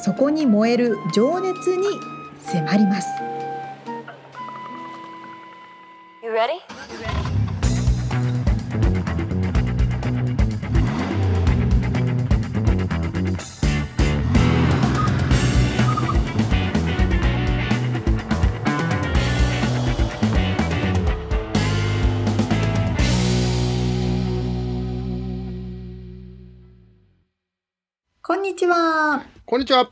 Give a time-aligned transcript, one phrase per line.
[0.00, 1.86] そこに燃える情熱に
[2.40, 3.08] 迫ります。
[28.22, 29.37] こんにちは。
[29.50, 29.90] こんにちは。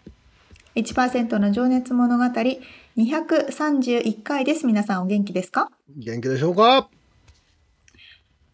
[0.75, 2.25] 1%の情熱物語
[2.99, 4.67] 231回です。
[4.67, 5.71] 皆さんお元気ですか？
[5.97, 6.91] 元気でしょうか？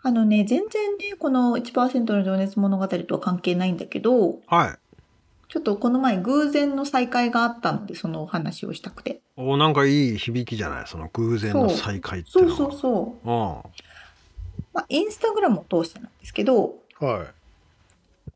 [0.03, 4.79] あのね、全然ね、この1%の情熱物語とは関係ないんだけど、はい。
[5.49, 9.23] ちょっとこの前偶然の再会があったので、そのお話をしたくて。
[9.37, 10.87] おなんかいい響きじゃない？
[10.87, 13.29] その偶然の再会ってそうそうそう。
[13.29, 13.37] うん。
[14.73, 18.31] まあ、インスタグラムを通してなんですけど、はい。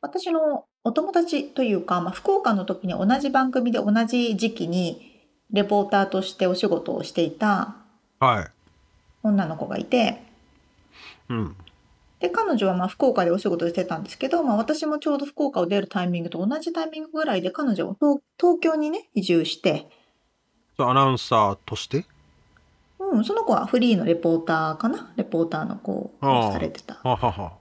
[0.00, 7.76] 私のお友達というか、まあ、福岡の時に同じ番組で同じ時期にレポーターとしてお仕事をしていた
[9.22, 10.20] 女の子がいて、
[11.28, 11.56] うん、
[12.18, 17.94] で彼女はまあ福岡でお仕事してたんですけど、まあ、私もちょうど福岡を出るタイミングと同じタイミングぐらいで彼女は
[18.36, 19.88] 東京にね移住して。
[20.76, 22.04] アナウンサーとして？
[22.98, 25.12] うん、その子はフリーのレポーターかな？
[25.14, 26.98] レポーターの子をされてた。
[27.04, 27.59] ははは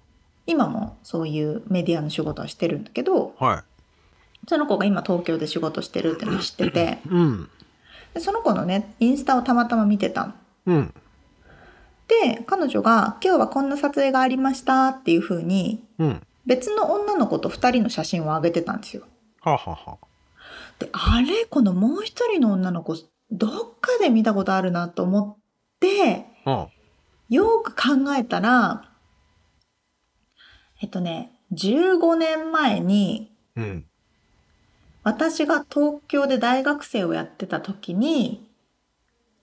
[0.49, 3.63] 今もそういうメディアの仕事はしてるんだけど、はい、
[4.47, 7.49] その子が今東京で仕事してるっての知ってて、うん、
[8.15, 10.33] でその子のねインスタをたまたま見てたの。
[10.65, 10.93] うん、
[12.07, 19.03] で彼女が「今日はこんな撮影がありました」っていうふうに、うん、別の女の子と2人の写真を上げてたんですよ。
[19.41, 19.97] ははは
[20.79, 21.45] であれ？
[21.45, 22.95] このもう一人の女の子
[23.29, 25.43] どっかで見たことあるなと思っ
[25.79, 26.25] て、
[27.29, 28.88] よく考えたら
[30.81, 33.85] えっとね、15年前に、うん、
[35.03, 38.47] 私が東京で大学生をやってた時に、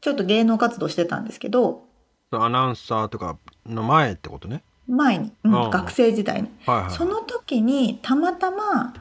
[0.00, 1.84] ちょっと芸能活動してたんですけど、
[2.30, 4.62] アナウンサーとかの前ってことね。
[4.88, 8.94] 前に、うん、学生時代に、はいはい、その時にたまたま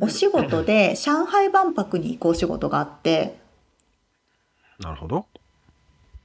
[0.00, 3.38] お仕事で上海万博に行くお仕事があって。
[4.78, 5.26] なるほど。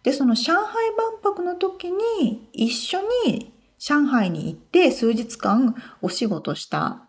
[0.03, 0.63] でその上海
[0.95, 7.01] 万博の時に一緒に上海に行って数日間お仕事した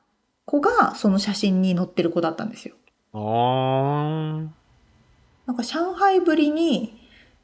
[0.46, 2.76] 子がその写真に載ってる子だったんですよ。
[3.12, 4.46] あ
[5.46, 6.96] なんか上海ぶりに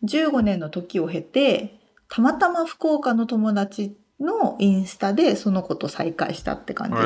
[0.04, 7.02] 15年の時を経てたまたま福岡の友達のインスタでその子と再会したって感じで。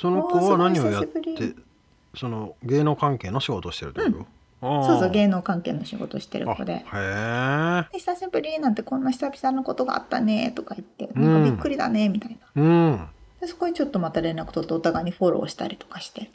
[0.00, 1.54] その子は何をやって
[2.14, 4.26] その芸能関係の仕事をしてるってこと、うん
[4.84, 13.08] そうそう芸能関係の仕事してる子で「へ久しぶり」なんてこんな久々のことがあったねとか言って「なんかびっくりだね」みたいな、うん、
[13.40, 16.22] でそこにちょっとまた連絡取ってお互いにフォローしたりとかして。
[16.22, 16.30] で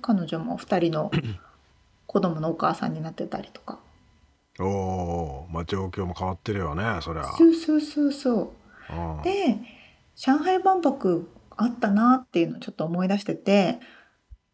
[0.00, 1.10] 彼女も2人の
[2.06, 3.78] 子供のお母さんになってたりとか。
[4.58, 8.50] おおまあ状況も変わってるよねそりゃそうそうそうそう。
[9.24, 9.58] で
[10.14, 13.80] 上海万博あったなっていうのをちょっと思い出してて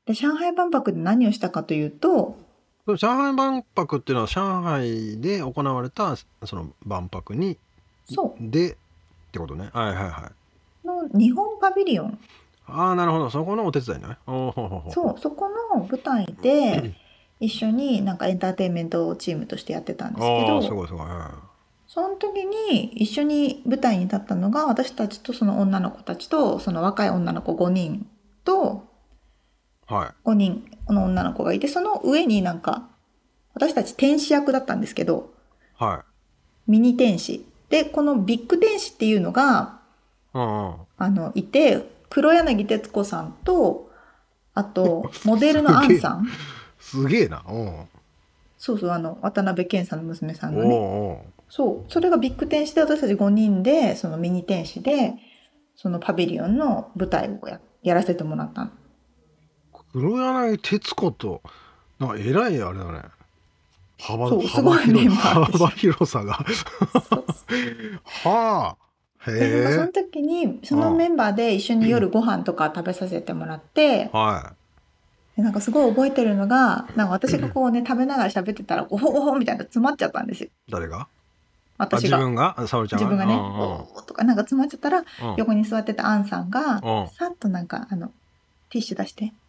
[0.08, 2.38] で上海万博で何をしたかというと
[2.86, 7.58] 上海万博っていうのは上海で行われたその万博に
[8.10, 8.50] そう。
[8.50, 8.76] でっ
[9.30, 9.68] てことね。
[9.74, 10.32] はいはいは
[10.82, 10.86] い。
[10.86, 12.18] の日本パビリオン。
[12.66, 13.28] ああなるほど。
[13.28, 14.16] そこのお手伝いね。
[14.26, 16.94] そうそこの舞台で
[17.40, 21.06] 一緒になんかエンターテインメントチームとしてやってたんですけどすごいすごい、
[21.86, 28.08] その時に一緒に舞台に立ったのが私たちとその女の子たちとその若い女の子5人
[28.44, 28.87] と
[29.88, 32.88] は5人の女の子がいて、その上になんか、
[33.54, 35.32] 私たち天使役だったんですけど、
[35.74, 36.04] は
[36.66, 37.46] ミニ天使。
[37.70, 39.80] で、このビッグ天使っていうのが、
[40.34, 40.74] うんうん。
[40.98, 43.90] あの、いて、黒柳徹子さんと、
[44.54, 46.26] あと、 モデルのアンさん。
[46.78, 47.42] すげえな。
[47.48, 47.88] うん。
[48.58, 50.74] そうそう、あの、渡辺謙さんの娘さんのね。
[50.74, 51.90] おうおそう。
[51.92, 55.14] それがビッグ天使で、私たち5人で、そのミニ天使で、
[55.74, 58.70] そのパビリオンの舞台をややらせてもらったの。
[59.92, 61.42] 黒柳徹子と、
[61.98, 63.02] なんか偉いあれだね。
[64.00, 66.34] 幅幅広幅広さが。
[68.24, 68.76] は
[69.24, 69.30] あ。
[69.30, 69.92] でなんかそのへえ。
[69.92, 70.96] 時にそのうん。
[70.96, 74.54] メンバーで一緒に夜ご飯とか食べさせてもらっては
[75.36, 80.50] でなんかすごい覚えてるのがなんか私がこうね食べながら喋ってたらゴホゴホみたいな詰まっちゃったんですよい。
[80.70, 81.00] 誰が？
[81.00, 82.54] あ、私が自分が？
[82.56, 83.06] あ沙織ちゃんが？
[83.06, 85.04] 自分がねうんおーとかなんか詰まっちゃったら。
[85.36, 87.08] 横に座ってたアンさんがうん。
[87.08, 88.12] さっとなんかあの
[88.70, 89.32] ティッシュ出して「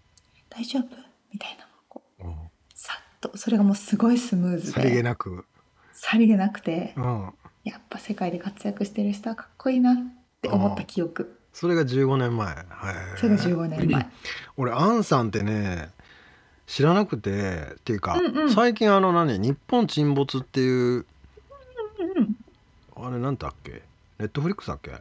[0.50, 0.96] 大丈夫?」
[1.32, 1.68] みたいな。
[1.88, 2.36] こううん。
[2.74, 3.36] さっと。
[3.38, 5.46] それがもうすごいスムーズさりげでなく。
[5.94, 6.94] さりげなくて。
[6.98, 7.34] うん。
[7.64, 9.96] やっぱ世界で活躍してる人はかっこいいなっ
[10.42, 11.38] て思った記憶。
[11.54, 12.54] それが15年前。
[12.54, 12.56] へ
[13.18, 13.48] それがえ。
[13.48, 14.08] 15年前。
[14.58, 15.90] 俺、アンさんってね、
[16.68, 18.54] 知らなくて、っていうか、うんうん。
[18.54, 21.06] 最近あの何、日本沈没っていう、
[22.00, 22.36] うん。
[22.96, 23.82] あれなんだっけ？
[24.20, 24.92] ネットフリックスだっけ？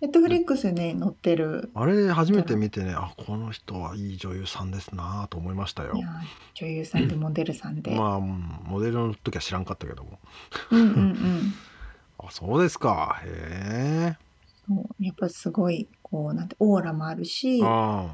[0.00, 6.00] ネットフリックスに載ってるあれ初めて見てね、あ、この人はいい女優さんですなと思いましたよい。
[6.00, 6.08] や
[6.54, 10.18] 女優さんでモデルさんで、まあ、うんモデルの時は知らんかったけども。
[10.70, 11.54] うんうんうん
[12.18, 13.20] あ、そうですか。
[13.24, 14.26] へえ。
[14.68, 18.08] そうやっぱすごいこうなんてオーラもあるしあ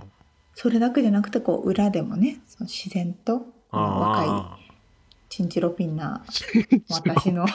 [0.55, 3.77] それだけじゃなくてこう裏でもねその自然とこあ。
[3.81, 4.59] の若いあ
[5.33, 6.23] チンチロピンなあ。
[6.93, 7.47] 私の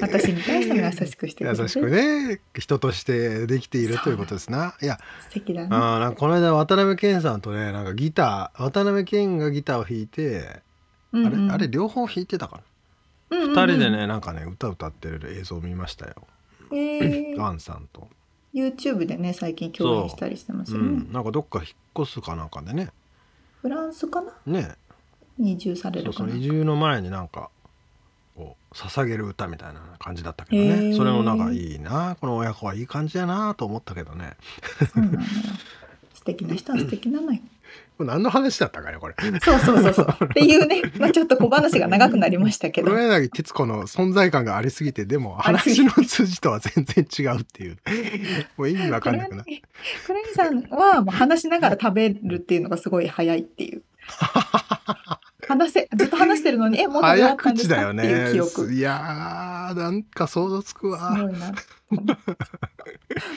[0.00, 1.62] 私に対しても優しくしてくれて。
[1.62, 4.74] 優しくね、人としてできているということですな。
[4.82, 5.68] いや、素敵だね。
[5.70, 10.60] あこの間渡辺謙さんとね、なんかギター、渡辺謙がギターを弾いて、
[11.12, 11.52] うんうん。
[11.52, 12.62] あれ、あれ両方弾いてたか
[13.30, 13.38] な？
[13.38, 13.54] うんうんうん。
[13.54, 16.14] 二人でね、なんかね、歌歌ってる映像を見ましたよ。
[16.72, 17.38] えー。
[17.46, 18.08] アンさんと。
[18.52, 22.88] YouTube でね最近共演したりしてますよね、うん、なんかどっか引っ越すかなんかでね。
[23.62, 24.32] フランスかな？
[24.46, 24.74] ね、
[25.38, 27.50] に移住されそうそるかなの移住の前になんか。
[28.38, 30.96] こう捧げる歌みたいな感じだったけどへねー。
[30.96, 32.16] それもなんかいいな。
[32.20, 34.36] この親子はいい感じやなと思ったけどね。
[36.14, 37.40] 素敵な人は素敵なのよ。
[37.98, 39.14] これ何の話だったかねこれ。
[39.40, 40.06] そうそうそうそう。
[40.24, 42.92] っていうね、まあ、ちょっと小話が長くなりましたけど。
[42.92, 47.78] 黒柳徹子の存在感がありすぎてでも話の筋とは全然違うっていう。
[48.56, 49.44] もう意味わかんなくな
[50.06, 53.82] 黒柳さんはもう話しながら食べるっていうのがすごい早いっていう
[55.48, 58.32] 話せずっと話してるのに えもったんですか口だよっていうね。
[58.32, 58.72] 記憶。
[58.72, 61.52] いやーなんか想像つくすわごいな。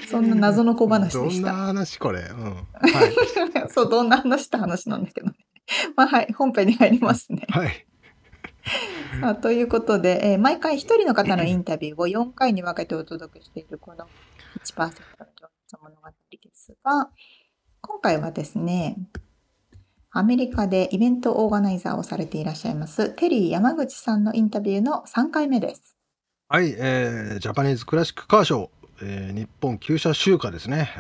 [0.10, 2.22] そんな謎の小話でしどんなた話これ？
[2.22, 2.54] うん。
[2.54, 2.62] は
[3.66, 3.70] い。
[3.72, 5.34] そうどんな話って話なんだけどね。
[5.96, 7.46] まあはい本編に入りますね。
[7.50, 7.86] はい。
[9.22, 14.06] さあということで、えー毎回一人の方のインタビューを4回に分けてお届けしているこの
[14.64, 14.96] 1%の情
[15.66, 17.10] 熱物語ですが、
[17.82, 18.98] 今回はですね、
[20.14, 25.96] アメリカでイベントオーガナイザーをされていらっしゃいますテリー山口さんのインタビューの3回目です。
[26.50, 28.70] はい、えージャパニーズクラシックカーショー、
[29.04, 30.96] えー日本旧車集荷ですね。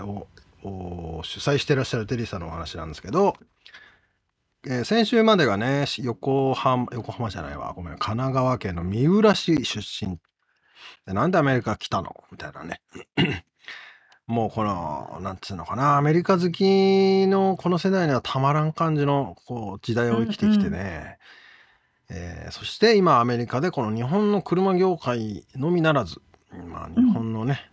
[0.63, 3.35] を主催してらっしゃるテリーさんのお話なんですけど、
[4.65, 7.73] えー先週までがね横浜横浜じゃないわ。
[7.75, 10.19] ごめん神奈川県の三浦市出身。
[11.05, 12.15] なんでアメリカ来たの？
[12.31, 12.81] みたいなね。
[14.31, 21.17] もうこのなんつうのかなアメリカ好きのこの世代にはたまらん感じのこう時代を生きてきてね、
[22.09, 26.21] えーそして今アメリカでこの日本の車業界のみならず、
[26.67, 27.71] まあ、日本のね、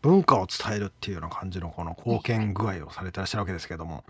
[0.00, 4.04] 文化を伝えるっていうような感じのこの貢献具合をされてらっしゃるわけですけども、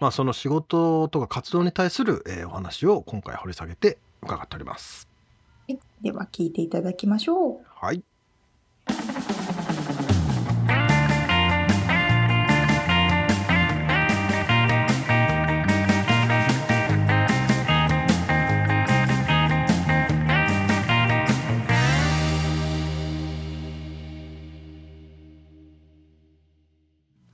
[0.00, 5.08] まあ、その仕事とか活動に対する、えーお話を今回掘り下げて伺っております。
[5.68, 5.78] はい。
[6.02, 7.66] では聞いていただきましょう。
[7.66, 8.02] はい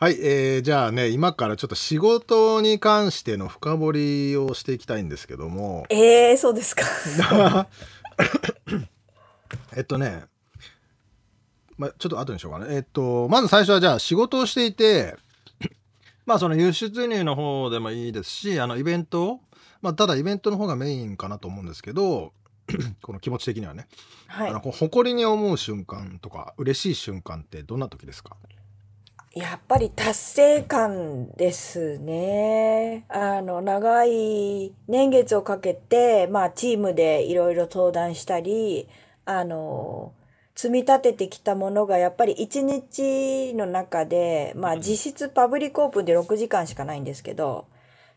[0.02, 7.68] はい、えーじゃあね今からちょっと仕事に関しての深掘りをしていきたいんですけどもえー、そうですか。
[9.76, 10.24] えっとね、
[11.78, 12.66] まあ、ちょっと後にしようかな。
[12.66, 15.14] えっと、まず最初はじゃあ仕事をしていて、
[16.26, 19.38] まあその輸出入の方でもいいですし、あのイベント、
[19.82, 22.32] まあただイベントの方がメインかなと思うんですけど、
[23.02, 23.86] この気持ち的にはね、
[24.26, 24.58] はいあの。
[24.58, 28.36] 誇りに思う瞬間とか嬉しい瞬間ってどんな時ですか？
[29.34, 33.06] やっぱり達成感ですね。
[33.08, 38.88] あの、長い年月をかけて、まあ、チームでいろいろ登壇したり、
[39.24, 40.12] あの、
[40.54, 47.64] 積み立ててきたものがやっぱり一日の中で、まあ、実質パブリックオープンで6時間しかないんですけど、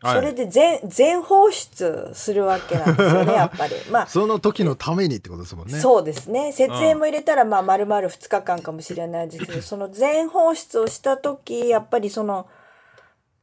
[0.02, 3.74] それで全、全放出するわけなんですよね、 やっぱり。
[3.90, 5.78] まあ、その時のためにってことですもんね。
[5.78, 6.52] そうですね。
[6.52, 12.46] 設営も入れたら、まあ、丸々2日間かもしれないですけど、その全放出をした時、やっぱりその、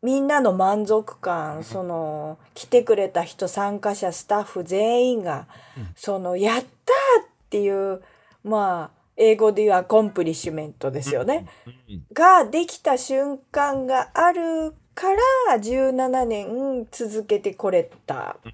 [0.02, 5.48] みんなの満足感、その、来てくれた人、参加者、スタッフ全員が、
[5.96, 6.66] その、やったーっ
[7.50, 8.02] ていう、
[8.44, 11.48] まあ、英語で言うアコンプリッシュメントですよね。
[11.66, 11.74] うん
[12.14, 15.20] ができた瞬間があるから
[15.58, 18.52] 17年続けてこれたっ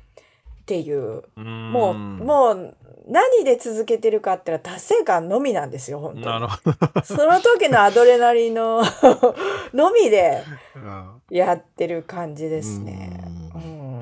[0.65, 2.75] ていううんもうもう
[3.08, 6.48] 何で続けてるかって言ったら達成感のみなんですよ本当に。
[7.03, 8.84] その時のアドレナリンの
[9.74, 10.43] のみで
[10.75, 13.19] うんやってる感じですね。
[13.55, 14.01] ううん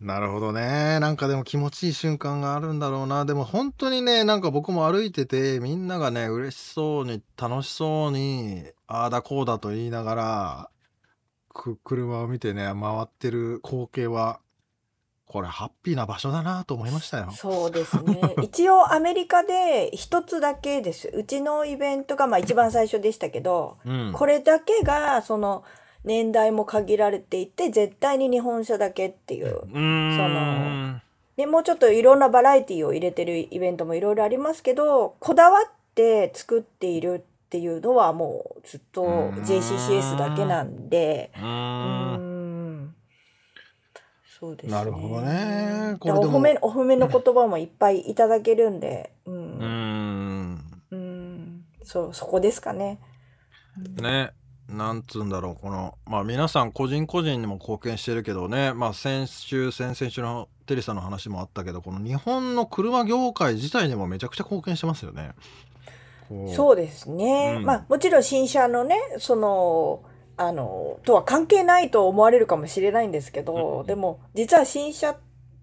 [0.00, 0.98] なるほどね。
[0.98, 3.26] なんかでも気持ちいい瞬間があるんだろうな。
[3.26, 10.79] でも本当にね、なんか僕も歩いてて、みんながね、嬉しそうに、楽しそうに、ああだこうだと言いながら、く、
[11.52, 14.40] 車を見てね、回ってる光景は、
[15.26, 17.30] これハッピーな場所だなと思いましたよ。
[17.30, 18.34] そうですね。
[18.42, 21.08] 一応アメリカで一つだけです。
[21.14, 24.12] うちのイベントがまあ一番最初でしたけど、うん。
[24.12, 25.62] これだけがその
[26.04, 29.46] 年代も限られていて絶対に日本車だけっていう。
[29.46, 29.60] う。
[29.70, 31.00] その
[31.36, 39.30] でもうちょっといろんなバラエティを入れてるイベントもいろいろありますけどこだわって作っているっていうのはもうずっとうん。
[39.42, 41.32] JCCS だけなんで。
[44.38, 44.72] そうですね。
[44.72, 45.96] なるほどね。
[45.98, 49.12] こお褒めお褒めの言葉もいっぱいいただけるんで。
[49.26, 50.64] うん、ん。
[50.92, 53.00] うん、そうそこですかね。
[54.00, 54.30] ね、
[54.68, 65.32] なんつうんだろう、この、まあ皆さん個人個人にも貢献してるけどね、まあ先週、先々週のテリーさんの話もあったけど、この日本の車業界自体にもめちゃくちゃ貢献してますよね。
[66.54, 67.56] そうですね。
[67.58, 70.02] うんまあもちろん新車のねその
[70.36, 75.16] あのとは関係ないと思われるかもしれないんですけど、うんでも実は新車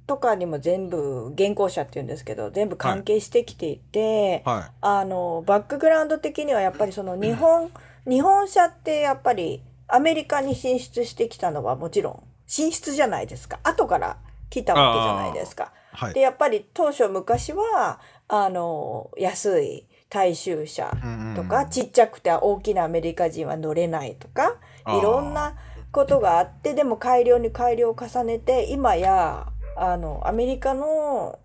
[0.06, 7.70] とかにも全部現行車っていうんですけど全部関係してきていて、はあのバックグラウンド的にはやっぱりその日本、
[8.08, 14.18] 日本車ってやっぱりアメリカに進出してきたのはもちろん進出じゃないですか後から
[14.50, 15.74] 来たわけじゃないですか。
[15.94, 15.98] い。
[16.06, 16.22] はいで。
[16.22, 20.92] やっぱり当初昔はあの安い大衆車
[21.36, 24.56] とか、ちっちゃくて大きなアメリカ人は乗れないとか
[24.88, 25.56] いろんな
[25.92, 31.40] ことがあってでも改良に改良を重ねて今やあのアメリカの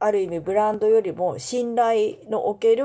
[0.00, 2.84] ある意味ブランドよりも信頼のおける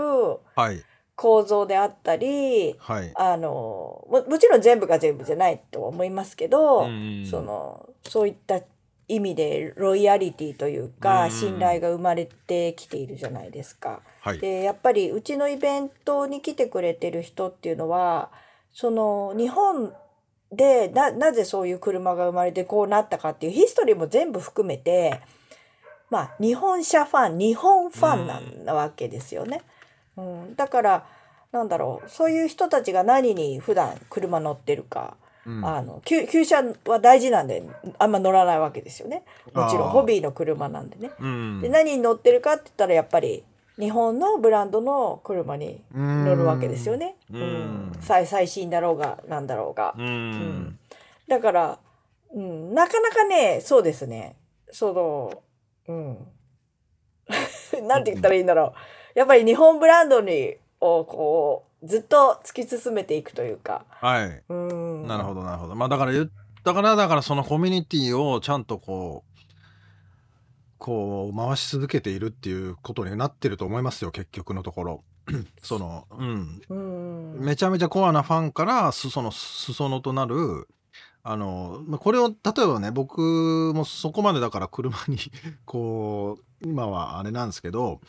[0.55, 0.83] はい。
[1.15, 3.11] 構造であったりはい。
[3.15, 8.61] あのももちろん全部が全部じゃないとは思いますけど、うんそのそういった
[9.07, 14.01] 意味でロイヤリティというか、うん信頼が生まれてきているじゃないですか。
[14.21, 14.39] はい。
[14.39, 18.31] でやっぱりうちのイベントに来てくれてる人っていうのは
[18.71, 19.93] その日本
[20.51, 25.19] でななぜそういう車が生まれてこうなったかっていうヒストリーも全部含めて
[26.09, 29.61] まあ日本車ファン日本ファンなわけですよね。
[30.15, 31.05] うん、だから
[31.51, 35.65] なんだろうそういう人たちが何に普段車乗ってるか、うん。
[35.65, 37.63] あの旧旧車は大事なんで
[37.99, 39.23] あんま乗らないわけですよね。
[39.53, 41.11] もちろんホビーの車なんでね。
[41.19, 41.59] うん。
[41.61, 43.43] で何に乗ってるかって言ったらやっぱり
[43.77, 47.15] 日本のブランドの車に乗るわけですよね。
[47.31, 47.43] ううん。
[47.43, 49.95] ん最最新だろうがなんだろうが。
[49.97, 50.31] うん。
[50.31, 50.79] ん。
[51.27, 51.79] だから、
[52.33, 54.35] うん、なかなかねそうですね。
[54.71, 55.43] その
[55.87, 56.17] うん。
[57.87, 58.73] なんて言ったらいいんだろ
[59.15, 59.19] う。
[59.19, 63.85] やっぱり日本ブランドにをこうずっと突き進めていくというか。
[63.89, 64.43] はい。
[64.49, 65.75] うん、なるほど、なるほど。
[65.75, 66.29] まあだから言っ、
[66.63, 69.43] だから、だからそのコミュニティをちゃんとこう、
[70.77, 75.03] こう回し続けているっていうことになってると思いますよ、結局のところ。
[75.61, 76.61] その、うん。
[76.69, 80.67] うんめちゃめちゃコアなファンからすその裾野となる
[81.23, 85.17] あのまあこれを例えばね僕もそこまでだから車に
[85.65, 88.01] こう今はあれなんですけど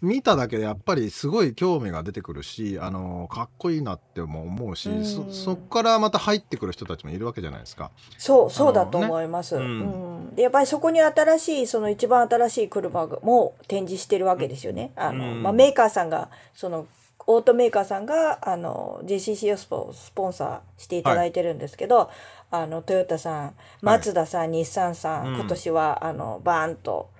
[0.00, 5.04] 見ただけでやっぱりすごい興味が出てくるしあのかっこいいなっても思うし、うん。
[5.04, 7.90] そそっからまた入ってくる人たちもいるわけじゃないですか。
[8.16, 9.58] そうそうだと思います。
[9.58, 9.64] ね。
[9.64, 10.34] うん。
[10.36, 14.92] でやっぱりそこに新しいその一番新しい車も展示してるわけですよね。
[14.94, 15.42] あのうん。
[15.42, 16.86] まあ、メーカーさんがその
[17.26, 22.08] オートメーカーさんがあの JCC をスポスポンサーしていただいてるんですけど、
[22.52, 25.34] あのトヨタさん、マツダさん、日産さん、うん。
[25.34, 27.10] 今年はあのバーンと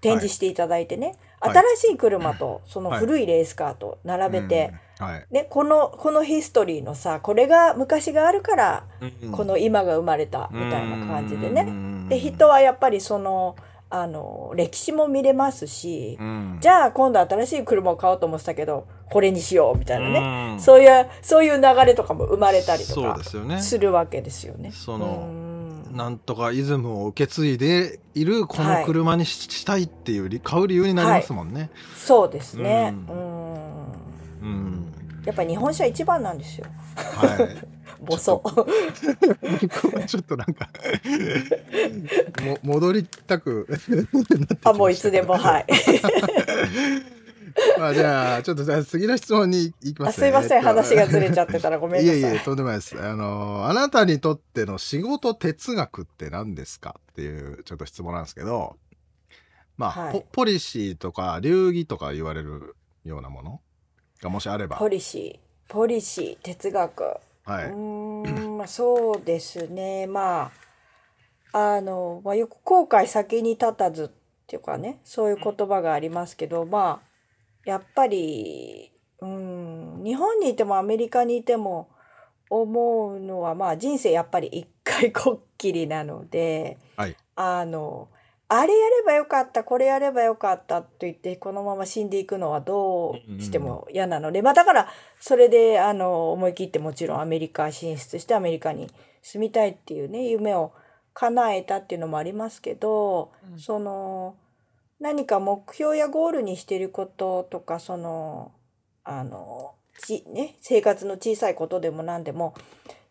[0.00, 5.26] 展示していただいてね、はい新しい車とその古いレースカーと並べて、うんはい。
[5.30, 11.64] ね、このこのヒストリーのさこれが昔があるからうんこの今が生まれたみたいな感じでね。
[11.64, 13.56] ねで人はやっぱりその
[13.88, 16.58] あの歴史も見れますし、うん。
[16.60, 20.60] じゃあ今度新しい車を買おうと思ってたけどこれにしようみたいなね、うん。
[20.60, 23.18] そういうそういう流れとかも生まれたりとか。
[23.60, 24.70] するわけですよね。
[24.72, 25.49] そのうん
[25.90, 31.70] なんとかイズムを受け継いでいるこのはい車にし,、したいっていう理買う理由になりますもんね。
[31.96, 32.94] そうですね。
[33.08, 33.62] ううん
[34.42, 34.92] うん。
[35.24, 36.66] やっぱり日本車一番なんですよ。
[36.96, 37.66] はい。
[38.02, 38.42] ボソ。
[40.06, 40.70] ちょっとなんか
[42.42, 45.66] も戻りたくなってきましたあもういつでもはい。
[47.78, 50.28] まあじゃあちょっとじゃあ次の質問に行きますね。
[50.28, 52.20] あすいません、えっと話がずれちゃってたらごめんなさい。
[52.20, 53.00] いえいえ、とんでもないです。
[53.00, 58.76] あの、あなたにとっての仕事哲学って何ですかっていうちょっと質問なんですけど、
[59.76, 63.60] まあ、はいポポリシーとか流儀とか言われるようなもの？
[64.20, 64.76] がもしあれば。
[64.76, 67.02] ポリシー、ポリシー、哲学。
[67.44, 67.64] はい。
[67.64, 70.06] うーん、まあそうですね。
[70.06, 70.52] ま
[71.52, 74.08] あ、あの、まあ、よく後悔先に立たずっ
[74.46, 77.09] ていうかね、そういう言葉がありますけど、まあ、
[77.64, 81.88] やっぱり、うん、日本にいてもアメリカにいても
[82.48, 87.16] 思うのは、まあ人生やっぱり一回こっきりなので、はい。
[87.36, 88.08] あの、
[88.48, 94.88] あれやればよかった、これやればよかったと言って、このまま死んでいくのはどうしても嫌なので、まあだから、
[95.20, 98.90] それで、あの、思い切ってもちろんアメリカ進出してアメリカに
[99.22, 100.72] 住みたいっていうね、夢を
[101.14, 104.34] 叶えたっていうのもありますけど、その、
[105.00, 108.52] 何か目標やゴールにしていることとか、その、
[109.02, 112.54] あの、ち、ね、生活の小さいことでも何でも、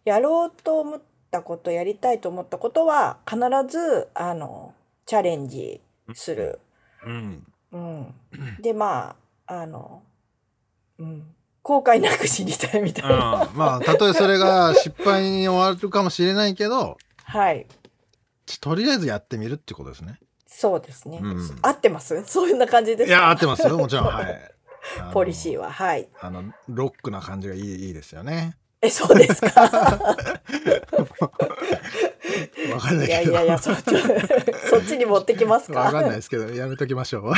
[0.05, 4.73] やろうと思ったこと、やりたいと思ったことは、必ず、あの、
[5.05, 5.81] チャレンジ
[6.13, 6.59] する。
[7.05, 7.47] うん。
[7.71, 8.15] うん。
[8.61, 9.15] で、ま
[9.47, 10.03] あ、あの、
[10.99, 11.35] うん。
[11.63, 13.49] 後悔なく死にたいみたいな。
[13.55, 17.65] まあ、たとえそれが失敗に終わるかもしれないけど、はい。
[18.61, 20.19] とりあえずやってみるってことですね。
[20.59, 21.19] そうですね。
[21.21, 22.21] うん合ってます？
[22.27, 23.15] そういうな感じですか？
[23.17, 23.77] いや、合ってますよ。
[23.77, 24.05] もちろん。
[24.07, 24.51] はい。
[25.13, 25.71] ポリシーは。
[25.71, 26.09] はい。
[26.19, 28.57] あの、ロックな感じがいいいいですよね。
[28.81, 29.61] え、そうですか？
[32.73, 33.21] わかんないいや。
[33.21, 33.83] いやいや、そっち、
[34.69, 35.79] そっちに持ってきますか？
[35.79, 37.33] わかんないですけど、やめときましょう。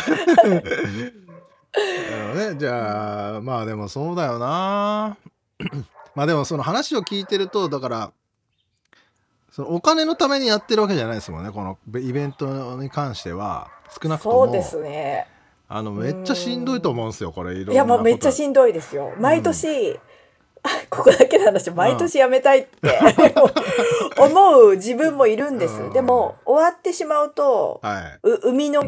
[2.36, 5.18] ね、じゃあ、まあでもそうだよな。
[6.16, 8.12] まあでもその話を聞いてると、だから、
[9.52, 13.70] そのお金のためにやってるわけじゃないですもんね、このイベントに関しては。
[14.02, 15.28] 少なくとも、そうですね。
[15.68, 17.56] あの、めっちゃしんどいと思うんですよ、これ。
[17.56, 19.14] いろいや、もうめっちゃしんどいですよ。
[19.20, 20.00] 毎年、
[20.64, 22.70] あ ここだけの話、毎年やめたいって
[24.18, 25.82] 思う自分もいるんでうす。
[25.82, 28.20] んでも、終わってしまうと、はい。
[28.24, 28.84] う海の、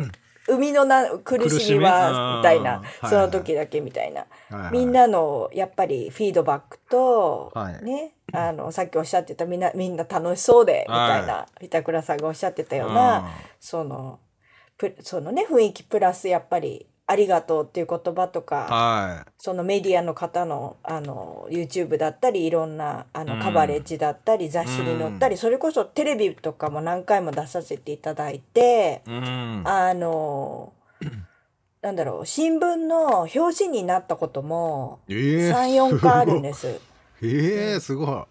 [0.48, 2.44] 海のな苦苦しみは、うんみ？
[2.44, 2.82] たいな。
[3.02, 4.22] はい、その時だけみたいな。
[4.22, 13.30] はいはいみんなの、やっぱりフィードバックとはい、ね、あの、さっきおっしゃってたみんな、みんな楽しそうで、みたいな、板倉さんがおっしゃってたような、
[13.60, 14.20] その、
[14.78, 29.12] プそのね、雰囲気プラスやっぱり、ありがとうっていう言葉とか、はそのメディアの方のあの YouTube だったりいろんなあうんのカバレッジだったり、雑誌に載ったり、それこそテレビとかも何回も出させていただいて、い。
[29.12, 29.62] うん。
[29.66, 30.74] あの
[31.84, 36.80] なんだろう新聞の表紙になったこともええ34回あるんです。
[37.22, 38.28] ええすご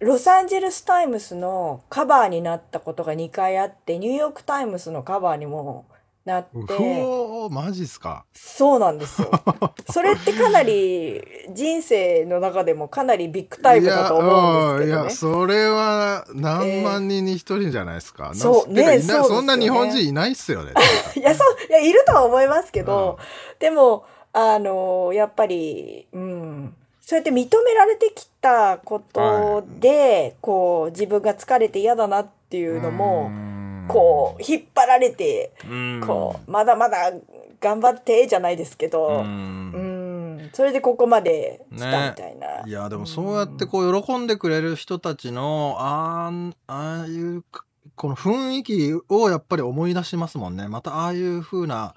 [0.00, 0.04] い。
[0.04, 5.86] ロサンゼルス・タイムスのカバーになったことが2回あってニューヨーク・タイムスのカバーにも
[6.26, 6.74] なっうて。
[6.74, 8.24] おーマジっすか。
[8.32, 9.30] そうなんですよ。
[9.90, 14.90] それってかなり人生の中でもかなりビッグタイムだと思うんですけどね。
[14.90, 15.10] いやいや。
[15.10, 19.28] それは何万人に一人じゃないですか、なそうねそうですよね。
[19.28, 20.72] そんな日本人いないっすよね。
[21.16, 23.18] いや、そう、いや、いるとは思いますけど、
[23.60, 33.30] でも、あの、やっぱり、うん、そうやって認められてきたことで、こう、自分が疲れて嫌だなっていうのも、
[33.88, 36.02] こう、引っ張られて、うん。
[36.04, 37.12] こう、まだまだ
[37.60, 40.36] 頑張ってじゃないですけど、ううん。
[40.46, 42.66] ん、それでここまで来たみたいな。
[42.66, 47.44] いやでもそうやってこう喜んでくれる人たちのあんああいう
[47.94, 50.68] この雰囲気をやっぱり思い出しますもんね。
[50.68, 51.94] またああいう風な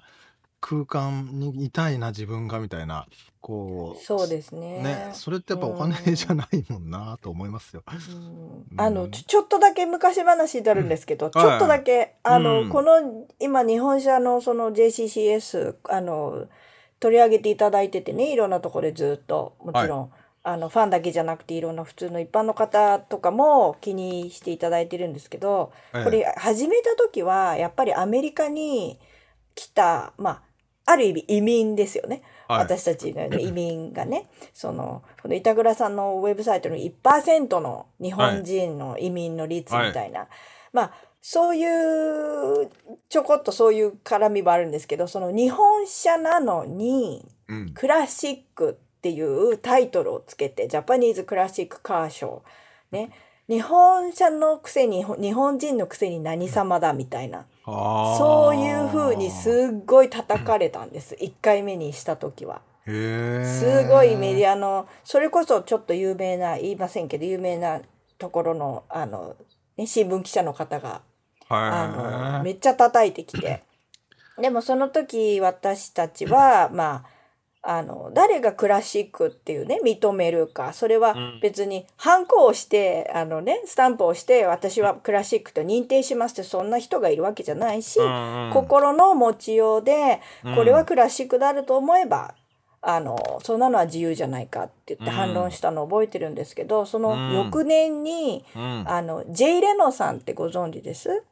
[0.60, 3.06] 空間にいたいな自分がみたいな
[3.40, 4.82] こうそうですね。
[4.82, 7.82] ねそれってやっぱお金じゃないもんなと思いますよ。
[7.86, 8.80] うん。
[8.80, 12.68] あのちょっとだけ昔話になるんですけど、ちょっとだけあの、うん。
[12.68, 16.46] この今日本車のその JCCS あの
[17.00, 26.04] 取り上げていただいててねいろんなところでずっともちろん、あのファンだけじゃなくていろんな普通の一般の方とかも気にしていただいてるんですけど、ええ。
[26.04, 28.98] これ始めた時はやっぱりアメリカに
[29.54, 30.49] 来たまあ
[30.90, 32.22] ある意味移民ですよね。
[32.48, 32.58] はい。
[32.60, 34.28] 私たちのような移民がね。
[34.52, 40.26] そのこの板倉さんのウェブサイトの1%の日本人の移民の率みたいな、
[40.72, 42.70] まあそういう
[43.08, 47.70] ちょこっとそういう絡みもあるんですけどその日本車なのにうん。
[47.70, 52.40] クラシックっていうタイトルをつけてジャパニーズクラシックカーショー
[52.90, 53.10] ね。
[53.48, 61.14] 日本車のくせに日本人のくせに何様だみたいなそういう風にすっごい叩かれたんです。
[61.14, 62.62] 1回目にした時は。
[62.86, 67.80] すごいメディアのそれこそちょっと有名な言いませんけど有名な
[68.18, 69.36] ところのあの、
[69.76, 71.02] ね、新聞記者の方が
[71.48, 73.62] あのめっちゃ叩いてきて。
[74.40, 77.19] でもその時私たちはまあ
[77.62, 81.40] あの誰がクラシックっていうね認めるかそれはうん。
[81.42, 88.00] 別にハンコをしてあのねスタンプをして私はクラシックと認定しますってそんな人がいるわけじゃないし、
[88.52, 90.20] 心の持ちようで
[90.54, 92.34] これはクラシックであると思えば、
[92.80, 95.10] あのそんなのは自由じゃないかって言ってうん。
[95.10, 97.34] 反論したのを覚えてるんですけどそのうん。
[97.34, 101.24] 翌年に、うん、あのジェイ・レノさんってご存知です？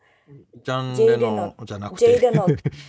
[0.62, 2.46] ジャンジェイレノじゃなくジェイ・てレノ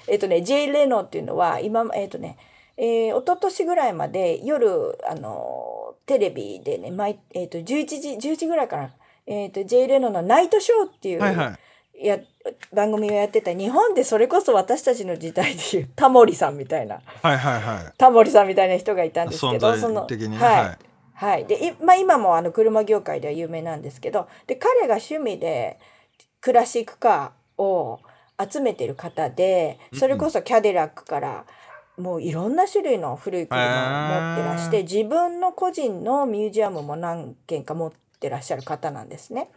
[0.09, 2.37] えっとねジェイ・レノっていうのは今えっとね
[2.81, 8.89] えー、一昨年ぐらいまで夜あのテレビでね毎、えっと11時10時ぐらいかな、
[9.27, 11.59] えっとジェイ・レノの「ナイトショー」っていう、はいはい。
[12.01, 12.17] や
[12.73, 17.01] 番組をやってた日本でそれこそ私たちの時代でいうタモリさんみたいな。
[17.21, 17.93] はいはいはい。
[17.97, 20.77] タモリさんみたいな人がいたんですけ存在どそのはい、はい。
[21.19, 25.77] はい、でいまあ、今もあの車業界では有名なんですけどで彼が趣味で
[26.39, 27.99] クラシックカーを
[28.49, 31.45] 集めてる方でそれこそキャデラックから
[31.99, 33.65] もういろんな種類の古い車を
[34.21, 39.49] 持ってらして自分の個人のミュージアムも何軒か持ってらっしゃる方なんですね。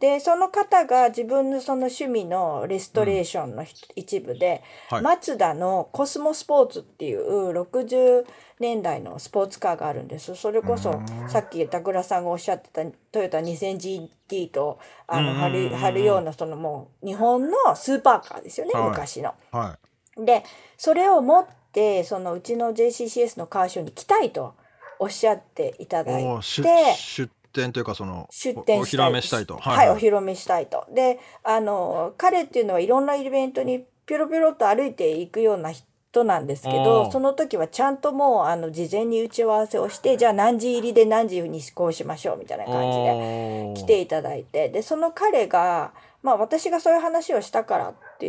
[0.00, 5.02] でその方が自分のその趣味のレストレーションのひ一部で、はい。
[5.02, 8.24] マツダのコスモスポーツっていう60
[8.58, 10.34] 年代のスポーツカーがあるんです。
[10.34, 11.28] それこそうん。
[11.28, 15.38] さっき板倉さんがおっしゃってたトヨタ 2000GT とあのうん。
[15.38, 18.90] 貼る貼るようなそのもう日本のスーパーカーですよね、はい。
[18.90, 19.34] 昔の。
[19.50, 19.78] は
[20.16, 20.44] で
[20.76, 24.54] それを持ってそのうちの JCCS のカーショーに来たいと
[24.98, 26.94] おっしゃっていたいだいて。
[26.96, 29.56] 出店というかその出店おお披露目したいと。
[29.56, 30.86] はい、お披露目したいと。
[30.92, 44.68] であの彼っていうのはいろんなイベントにピョロピョロと歩いていくような人なんですけおどーその時はちゃんともうあの事前に打ち合わせをしてじゃあ何時入りで何時に施行しましょうみたいな感じで来ていただいて。
[44.68, 48.26] でその彼がまあ私がそういう話をしたからって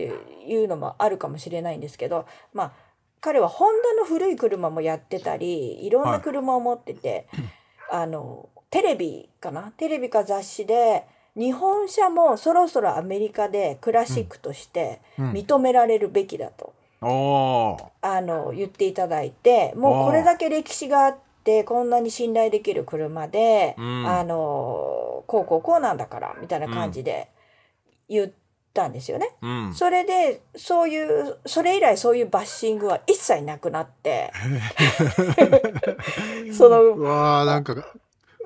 [0.48, 2.72] いうのもあるかもしれないんですけどまあ
[3.24, 5.90] 彼はホンダの古い車もやってたりい。
[5.90, 7.26] ろんな車を持ってて、
[7.90, 9.72] あのテレビかな？
[9.78, 11.06] テレビか雑誌で
[11.38, 15.32] 日本車もそろそろアメリカでクラシックとしてうん。
[15.32, 17.86] 認められるべきだと、おー。
[18.02, 24.06] あの言っていただいてもうこれだけ歴史があってこんなに信頼できる車で、うん。
[24.06, 27.30] あのこうこうこうなんだからみたいな感じで
[28.10, 28.32] 言っ
[28.74, 29.30] たんですよね。
[29.42, 29.74] うん。
[29.74, 34.32] それでそういうそれ以来そういうバッシングは一切なくなって。
[36.52, 37.76] そのうわーなんか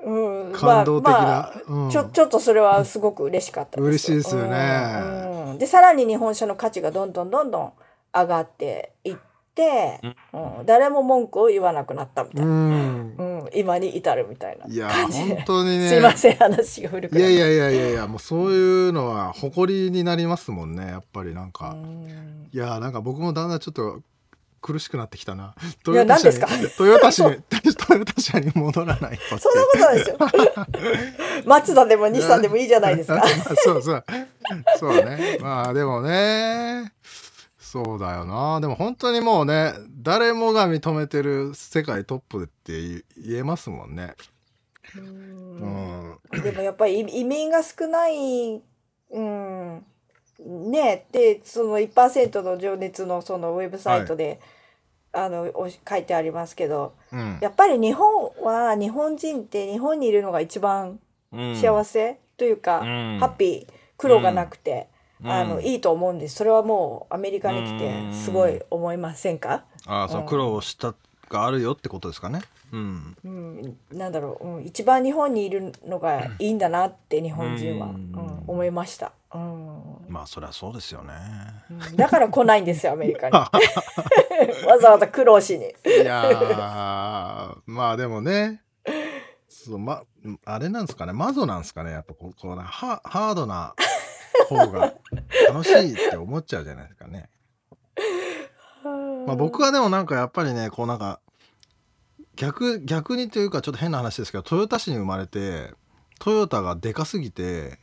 [0.04, 1.90] うん、感動的な、まあうん。
[1.90, 3.86] ちょちょっとそれはすごく嬉しかったです。
[3.86, 4.56] 嬉しいですよね。
[4.56, 5.50] うん。
[5.50, 5.58] うん。
[5.58, 7.72] でさらに日本車の価値がどんどんどんどん
[8.14, 9.27] 上がっていって、
[10.32, 10.66] うん。
[10.66, 13.14] 誰も文句を言わなくなったみたいな、うん。
[13.16, 15.34] うん今に至るみたいないや感じで。
[15.36, 15.88] 本当にね。
[15.88, 17.32] すいません話が古くなって。
[17.32, 22.48] いやいやいやいやいやもうそういうのは誇りになりますもんねやっぱりなんか、うん。
[22.52, 24.02] いやなんか僕もだんだんちょっと
[24.60, 25.54] 苦しくなってきたな。
[25.84, 30.16] トいやヨタ車に何ですトヨタ車に トヨタ車に戻らないとそんなことないですよ。
[31.46, 33.22] 松田でも日産でもいいじゃないですか。
[33.64, 34.04] そうそう。
[34.78, 35.38] そうね。
[35.40, 36.92] まあでもね
[37.68, 38.60] そうだよな。
[38.60, 44.14] でも本当にもうね誰もが認めてる世界トップって言言えますもんね。
[44.96, 46.12] ううん。
[46.12, 48.62] んでもやっぱり移移民が少ない、
[49.10, 49.84] うん、
[50.70, 54.40] ねでその1%の情熱のそのウェブサイトで、
[55.12, 57.38] あのお書いてありますけどうん。
[57.42, 61.00] やっぱり日本は日本人って日本にいるのが一番
[61.30, 63.18] 幸せというか、うん。
[63.20, 64.88] ハッピー苦労がなくて、
[65.22, 65.30] うん。
[65.30, 66.36] あのいいと思うんです。
[66.36, 70.94] それはもうアメリカに来てすごい思いませんか、ああその苦労した
[71.28, 72.40] があるよってことですかね。
[72.72, 73.16] うん。
[73.24, 78.12] うん、なんだろう、うん、一番日本にいるのがいいんだなって日本人は、ううん。
[78.12, 79.82] ん思いました、うん。
[80.08, 81.12] まあそりゃそうですよね。
[81.70, 81.96] うん。
[81.96, 83.34] だから来ないんですよ アメリカに。
[84.66, 85.66] わざわざ苦労しに。
[85.66, 88.62] いやーまあでもね。
[89.48, 90.02] そうま
[90.44, 91.12] あれなんですかね。
[91.12, 91.90] マゾなんですかね。
[91.90, 93.74] やっぱこうこうなハハードな
[94.48, 94.94] 方が
[95.48, 97.28] 楽しいって思っちゃうじゃないですかね。
[99.26, 101.20] まあ、僕はでもなんかやっぱりねこうなんか
[102.36, 105.72] 逆逆にというかちょっと変な話ですけどトヨタ市に生まれて
[106.18, 107.78] トヨタがでかすぎて、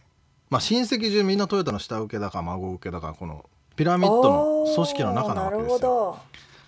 [0.49, 6.19] まあ、親戚中みんなトヨタの下請けだか孫請けだかこのピラミッドの組織の中なわけですよ。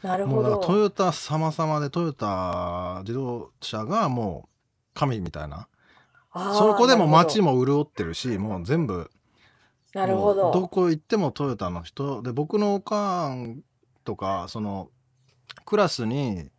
[0.04, 4.50] なるほどもうだからトどヨタ様々でトヨタ自動車がもう
[4.94, 5.68] 神みたいな
[6.34, 9.10] そこでも街もも潤ってるしもう全部
[9.94, 10.52] なるほど。
[10.52, 13.62] どこ行ってもトヨタの人で僕のおかん
[14.04, 14.90] とかその
[15.66, 16.50] クラスに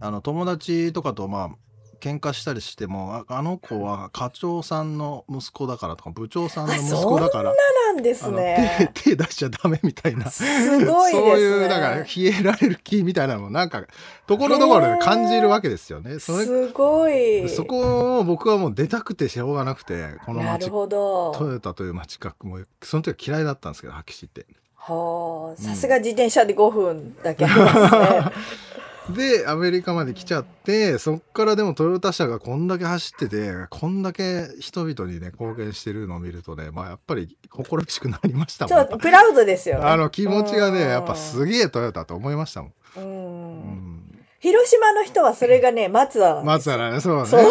[0.00, 1.50] あの友達とかとまあ
[2.00, 7.54] 喧嘩したりしてもああの子は課長さんの息子だからとか部長さんの息子だから
[7.94, 8.90] なんですね。
[8.94, 10.44] 手 手出しちゃダメみたいなす
[10.84, 11.30] ごいですね。
[11.30, 13.82] そういうだからヒエラルキーみたいなのもなんか
[14.26, 16.18] ところどころで感じるわけですよね。
[16.18, 17.48] それすごい。
[17.48, 21.32] そこを僕はもう出たくてしょうがなくてこの街なるほど。
[21.32, 24.58] トヨタという街角もその時は嫌いだったんですけどはっきり言って。
[24.76, 28.32] はあ、さすが自転車で5分だけありますね。
[29.14, 39.84] でアメリカまで来ちゃってそっからでもトヨタ車がこんだけ走っててこんだけ人々にね貢献してるのを見るとねまあやっぱり誇らしくなりましたもんちょっとプラウドですよね。
[39.84, 42.72] あの気持ちがねうんやっぱすげえトヨタと思いましたもん。
[42.96, 43.00] う。
[43.00, 43.58] うん
[43.98, 47.42] ん、広島の人はそれがね、松田なんです松原ねそうねそう。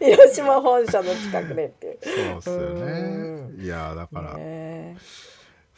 [0.04, 1.98] 広島本社の近くでっていう。
[2.02, 3.62] そうっすよね。
[3.62, 4.96] いやだからね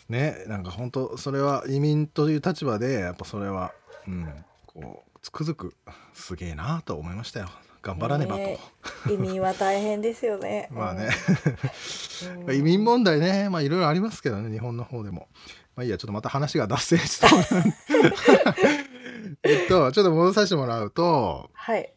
[0.09, 3.73] ねなんか本当それは移民という立場でやっぱそれは
[4.07, 5.75] うんこうつくづく
[6.13, 7.49] すげえなと思いましたよ。
[7.83, 8.39] 頑張らねばと。
[8.39, 8.59] ね
[9.11, 10.69] 移民は大変ですよね。
[10.73, 11.09] まあね、
[12.47, 15.29] うん移民問題ねまあいろいろありますけどね日本の方でも。
[15.77, 17.29] まあいいやちょっとまた話が脱線した。
[19.43, 21.93] えっとちょっと戻させてもらうと、はい。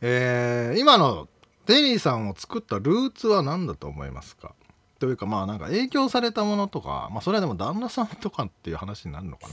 [0.00, 1.28] えー今の
[1.66, 4.54] テリーさんを作ったルーツは何だと思いますか？
[4.98, 9.48] というかまあなんか影響されたものとか、まあ、それはでも旦那さんとかっていう話になるのか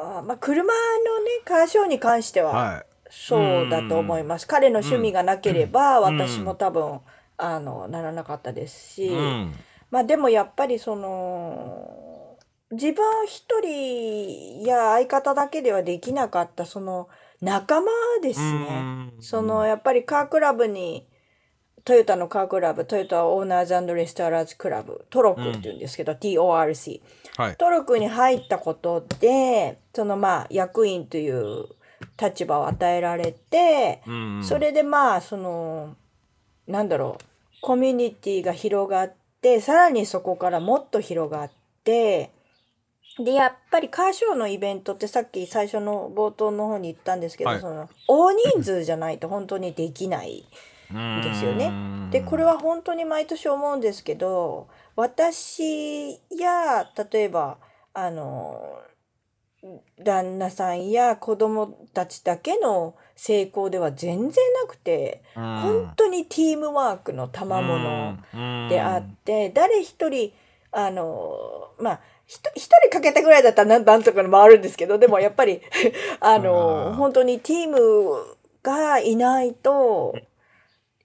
[0.00, 3.36] あーまあ車のねカーショーに関してはそ
[3.66, 4.46] うだと思います。
[4.46, 6.18] 彼の趣味がなければうん。
[6.18, 7.00] 私も多分
[7.36, 9.54] あのならなかったですし、うん。
[9.90, 12.38] まあでもやっぱりその
[12.70, 17.08] 自分一人や相方だけではできなかったその
[17.40, 17.90] 仲間
[18.22, 19.12] ですね。
[19.18, 21.06] そのやっぱりカークラブに
[21.84, 27.00] トヨタのカークラブトヨタオーナーズレストラーズクラブトロックっていうんですけど、TORC
[27.36, 27.56] はい。
[27.56, 31.68] トロックに入ったことでそのまあ役員という
[32.20, 34.44] 立場を与えられて、うん。
[34.44, 35.96] それでまあその
[36.66, 37.24] なんだろう
[37.62, 41.50] コミュニティが広がってさらにそこからもっと広がっ
[41.84, 42.30] て
[43.18, 47.60] でやっぱりカーショーのイベントってさっき最初の冒頭の方に言ったんですけど、はい。
[47.60, 50.46] その大人数じゃないと本当にできない
[50.92, 51.72] ですよね。
[52.10, 57.58] でこれは本当に毎年思うんですけど私や例えば
[57.94, 58.80] あの
[60.02, 64.30] 旦那さんや子供たちだけの成功では全然
[64.62, 68.18] なくて本当にティームワークの賜物
[68.68, 70.32] であって誰一人
[70.72, 75.60] あのまあ一人かけたぐらいだったらなんなんとか回るんですけどでもやっぱり
[76.20, 76.94] あのうん。
[76.94, 80.14] 本当にティームがいないと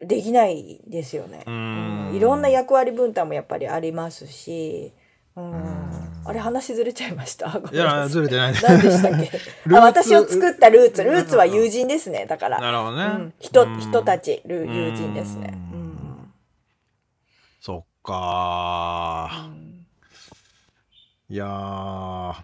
[0.02, 1.44] できないですよね。
[1.48, 2.12] うん。
[2.14, 4.94] いろんな役割分担もやっぱりありますし、
[5.36, 5.54] うん、
[6.26, 7.60] あれ話ずれちゃいました？
[7.60, 9.26] ごいやずれてない何でしたっけ？
[9.26, 9.30] ルー
[9.70, 11.04] ツあ私を作ったルーツ。
[11.04, 11.36] ルーツ。
[11.36, 12.26] は友人ですね。
[12.26, 13.80] だから、なるほどね、うん、人うん。
[13.80, 14.42] 人たち。
[14.46, 15.54] ル友人ですね。
[15.54, 15.82] ううん。
[15.82, 16.34] ん
[17.60, 19.30] そっか。
[19.32, 19.86] ーうん。
[21.28, 22.36] いやー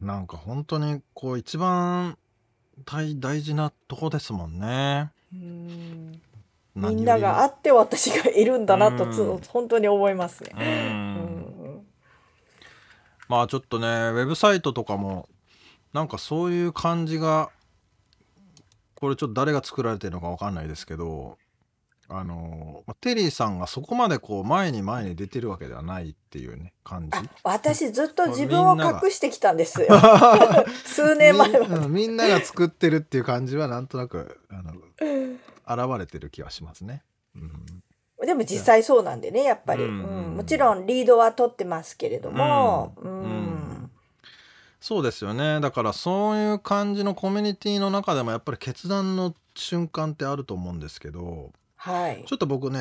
[0.00, 2.16] なんか本当にこう一番
[2.84, 5.10] 大大事なとこですもんね。
[5.32, 6.22] うん
[6.74, 10.52] みんながあって私がいるんだなとつ、うん本当に思いますね。
[13.28, 15.28] まあちょっとねウェブサイトとかも
[15.92, 17.50] なんかそういう感じが
[18.94, 21.38] これちょっと誰が作られてるのかわかんないですけど
[22.08, 27.22] あのまあテリーさんがそこまでこう前に前に出てるわけではないっていうね感じあ。
[27.42, 29.88] 私ずっと自分を隠してきたんですよ。
[30.84, 31.68] 数み年前は。
[31.68, 34.74] うんみんなが作ってるっていう感じはなんとなくあの
[35.68, 37.02] 現れてる気はしますね。
[37.34, 38.26] うん。
[38.26, 40.32] でも実際そうなんでねやっぱり、ううん。
[40.34, 40.36] ん。
[40.36, 43.22] もちろんリードは取ってますけれども、うん。
[43.22, 43.90] うん。
[44.80, 45.60] そうですよね。
[45.60, 52.24] だからそういう感じのコミュニティの中でもやっぱり決断の瞬間ってあると思うんですけどはい。
[52.26, 52.78] ちょっと僕ね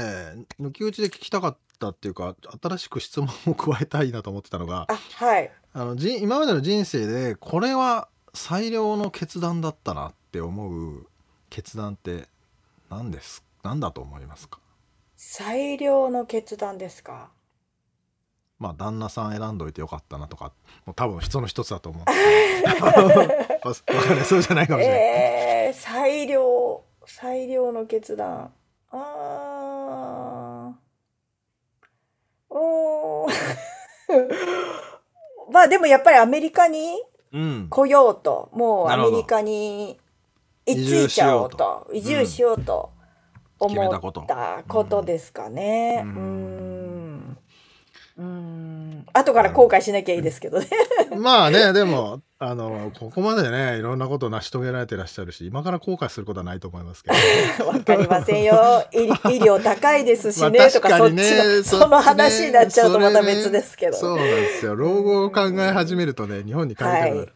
[0.59, 5.51] 抜き打ちで聞きたかったっていうか新しく質問を加えたいなと思ってたのがあはい。
[5.73, 11.05] あのじ今までの人生でこれは最良の決断だったなって思う
[11.49, 12.27] 決断って
[12.91, 14.59] 何です何だと思いますか？
[15.15, 17.29] 最良の決断ですか？
[18.59, 20.51] まあ旦那さん選んどいてよかったなとか
[20.85, 22.11] もう多分その一つだと思うんで。
[22.13, 22.23] す
[22.73, 24.25] けどわかんない。
[24.25, 24.99] そうじゃないかもしれない。
[24.99, 28.51] えー、最良最良の決断。
[28.91, 32.55] あー。
[32.55, 33.31] おー。
[35.51, 37.01] まあでもやっぱりアメリカに
[37.33, 38.49] うん、来ようと。
[38.51, 40.00] もうなるほどアメリカに
[40.73, 41.87] 居ついちゃおうと。
[41.93, 42.91] 移移住し住しようと
[43.59, 43.89] 思っ
[44.27, 46.01] たことですかね。
[46.03, 47.37] ううんん。
[48.17, 48.50] うん
[49.13, 50.67] 後から後悔しなきゃいいですけどね。
[51.17, 57.11] まあね、でも、あの、ここまでね、いろんなことを成し遂げられてらっしゃるし、今から後悔することはないと思いますけ
[57.59, 57.67] ど。
[57.67, 58.55] わかりませんよ。
[58.91, 59.07] 医医
[59.39, 63.93] 療高いですしね、まあとか、そっちの、その話になっちゃうとまた別ですけど。
[63.95, 64.75] そうなんですよ。
[64.75, 67.33] 老後を考え始めるとね、日本に帰りたくなる。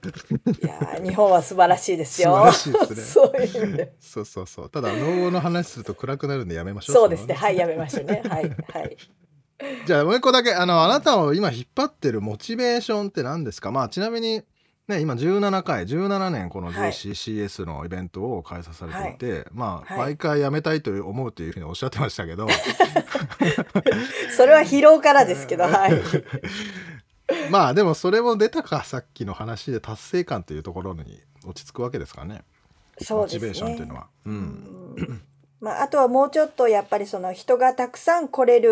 [0.63, 2.51] いやー日本は素晴らしいですよ。
[2.51, 3.93] 素晴らしいですね そういう意味で。
[3.99, 4.69] そうそうそう。
[4.71, 6.95] ただ、老後の話すると暗くなるんでやめましょう。
[6.95, 7.35] そうですね。
[7.35, 8.23] はい、やめましょうね。
[8.27, 8.97] はい、はい。
[9.85, 13.71] じゃあもう一個だけあのあなたを今引っ張ってるモチベーションって何ですか？
[13.71, 14.41] まあちなみに
[14.87, 16.91] ね今17回17年このはい。
[16.91, 19.99] JCCS のイベントを開催されていて、まあ、はい。
[19.99, 22.47] 毎回やめたいと思うというふうにおっしゃってましたけど。
[24.35, 26.01] それは疲労からですけど、 はい。
[27.49, 32.43] まあでもそれも出たかさっきの話で達成感というところに落ち着くわけですかね。
[33.01, 33.47] そうですね。
[33.49, 34.07] モチベーションというのは。
[34.25, 34.33] うん。
[34.97, 35.21] うん
[35.65, 38.71] まあ、あとはもうちょっとやっぱりその人がたくさん来れる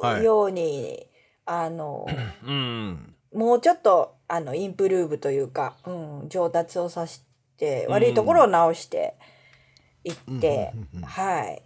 [0.00, 0.24] はい。
[0.24, 1.06] ように、
[1.44, 2.06] あの
[2.42, 3.14] うん。
[3.34, 7.20] もうちょっとあのインプルーブというか、うん、上達をさせ
[7.58, 9.16] て悪いところを直して
[10.02, 10.72] いって、
[11.04, 11.62] はい。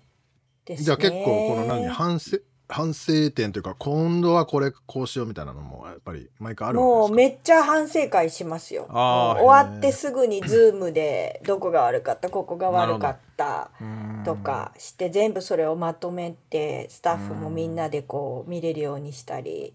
[0.64, 0.84] ですね。
[0.86, 7.12] じゃあ結構この何反省反省点というか今度はこれこうしようみたいなのもやっぱり毎回あるもわけですか？
[7.12, 8.86] うめっちゃ反省会しますよ。
[8.88, 14.22] 終わってすぐにズームでどこが悪かったここが悪かったうん。
[14.24, 19.74] とかして全部それをまとめてスタッフもみんなでこう見れるようにしたり。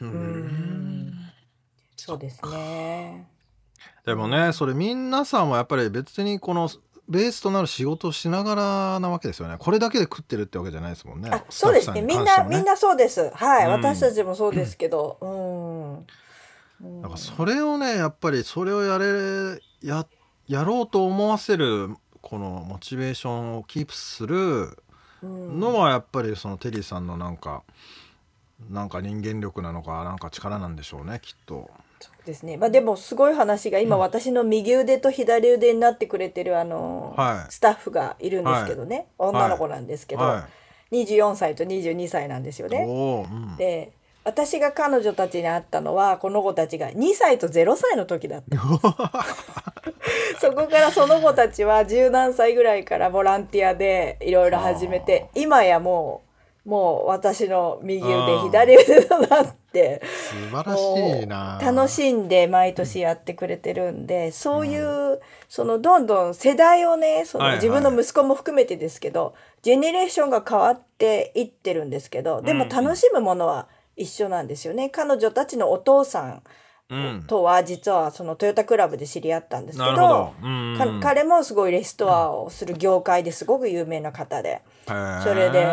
[0.00, 0.10] ううん
[0.48, 1.12] ん。
[1.96, 3.26] そうですね。
[4.06, 6.70] でもねそれ皆さんはやっぱり別にこの
[7.10, 9.56] ベースとなる仕事をしながらなわけですよね。
[9.58, 11.28] これだけで食ってるってわけじゃないですもんね。
[11.32, 12.02] あそうですね。
[12.02, 13.30] みんなみんななそうです。
[13.34, 13.72] はい、うん。
[13.72, 15.18] 私たちもそうですけど。
[15.20, 16.88] うん。
[16.88, 17.02] うん。
[17.02, 20.06] なんかそれをねやっぱりそれをやれや
[20.46, 24.78] やろうと思わせるこのモチベーションをキープする
[25.20, 27.64] うんのはやっぱりそのテリーさんのなんか
[28.70, 31.70] なんか人間力なのかなんか力なんでしょうねきっと。
[32.00, 32.56] そうですね。
[32.56, 37.52] まあでもすごい話が今私の右腕と左腕になってくれてるあの、はい。
[37.52, 40.48] スタッフがいるんですけどね、女の子なんですけど、は
[40.92, 42.86] 24歳と22歳なんですよい、ね。
[43.30, 43.56] うん。
[43.56, 48.58] で私が彼女たちに会ったのはこの子たちが2歳と0歳の時だった。
[50.38, 60.02] そこからその子たちは十何歳ぐらいからボランティアでいろいろ始めて今やもうもう私の右腕左腕となって。
[60.04, 74.88] 素晴らしいな楽しんで毎年やってくれてるんでそういう、そのどんどん世代をねそはいはいの自分の息子も含めてですけど、ジェネレーションが変わっていってるんですけどでもうん楽しむものは一緒なんですよね。
[74.90, 76.40] 彼女たちのお父さんうん
[77.26, 80.34] とは実はそのトヨタクラブで知り合ったんですけど
[81.00, 84.92] 彼もすごいレストアをする業界ですごく有名な方でそ
[85.34, 85.64] れで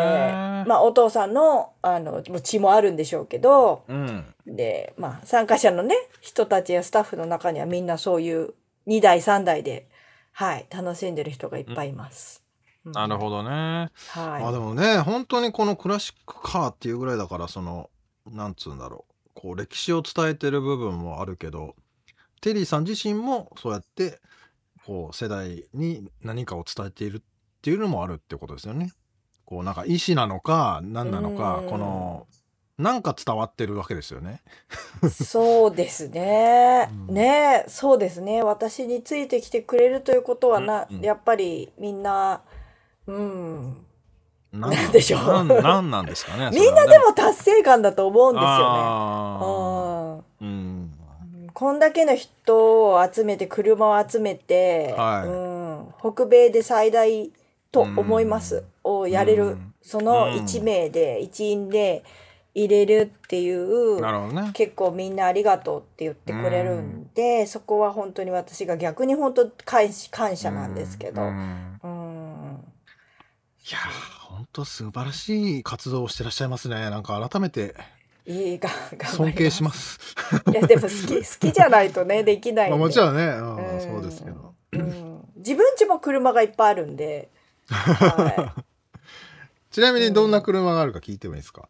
[0.66, 4.34] まあお父さんのあの血もあるんでしょうけどうん。
[4.46, 8.54] でまあ参加者のね人たちやスタッフの中にはみんなそういう
[8.86, 9.88] 2代3代で
[10.32, 12.42] はい楽しんでる人がいっぱいいます。
[12.84, 12.92] うん。
[12.92, 13.50] なるほどね。
[13.50, 14.44] はい。
[14.44, 17.90] あでもね本当にこのクラシックカーっていうぐらいだからその
[18.26, 19.07] なんつうんだろう
[19.38, 21.76] こう歴史を伝えてる部分もあるけど
[22.40, 24.20] テリーさん自身もそうやって
[24.84, 27.20] こう世代に何かを伝えているっ
[27.62, 28.92] ていうのもあるってことですよね。
[29.44, 32.26] こうなんか意思なのか何なのかうんこの
[32.78, 34.40] なんか伝わってるわけですよね。
[35.10, 36.88] そうですね。
[37.08, 38.42] うんねそうですね。
[38.42, 42.42] 私についてきてくれるということはな、うんうんやっぱりみんな、
[43.06, 43.87] うん。
[44.52, 45.20] なんでしょう。
[45.20, 46.50] なんなんなんですかね。
[46.52, 50.42] みんなでも達成感だと思うんですよね。
[50.42, 50.92] うんうん。
[51.52, 55.28] こんだけの人を集めて車を集めて、はい。
[55.28, 57.30] うん、北米で最大
[57.70, 59.74] と思います、をやれる、うん。
[59.82, 62.02] そのうん1名で一員で
[62.54, 64.50] 入れるっていう、なるほどね。
[64.54, 71.24] 結構みんなありがとうって言ってくれるんで、そこは本当に私が逆に本当感謝感謝なんですけど、う
[73.68, 76.76] いやー本当素晴らしい活動をしてらっしゃいますね。
[76.90, 77.74] なんか改めて
[78.24, 78.68] いいが
[79.04, 79.98] 尊敬します。
[80.50, 83.80] いやでも好き 好きじゃないとねできないんまあでもちろんね、うんうん。
[83.80, 84.54] そうですけど。
[84.72, 85.28] うん。
[85.36, 87.30] 自分家も車がいっぱいあるんで、
[87.68, 88.54] は
[89.70, 91.68] ちなみにどんな車があるか聞いてもいいですか？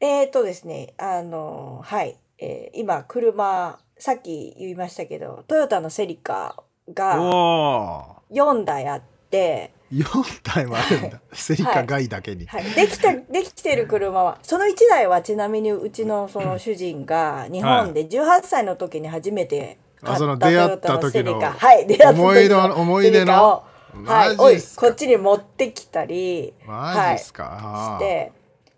[0.00, 6.62] い、えーとですねあのはい、えー今車さっき言いましたけどトヨタのセリカ
[6.94, 11.20] がお4台あって、お、四台もあるんだ。
[11.32, 12.46] セリカ外だけに。
[12.46, 14.38] はい、できたできてる車は。
[14.42, 21.86] その1台はちなみにうちのその主人が日本で18歳の時に初めて買あそのったトヨ出会ったタのセリカはい。
[21.86, 23.64] 出会った時思いの思い出の。
[24.04, 26.52] はい、おいこっちに持ってきたり。
[26.66, 27.44] マジっすか。
[27.44, 28.32] はい、して。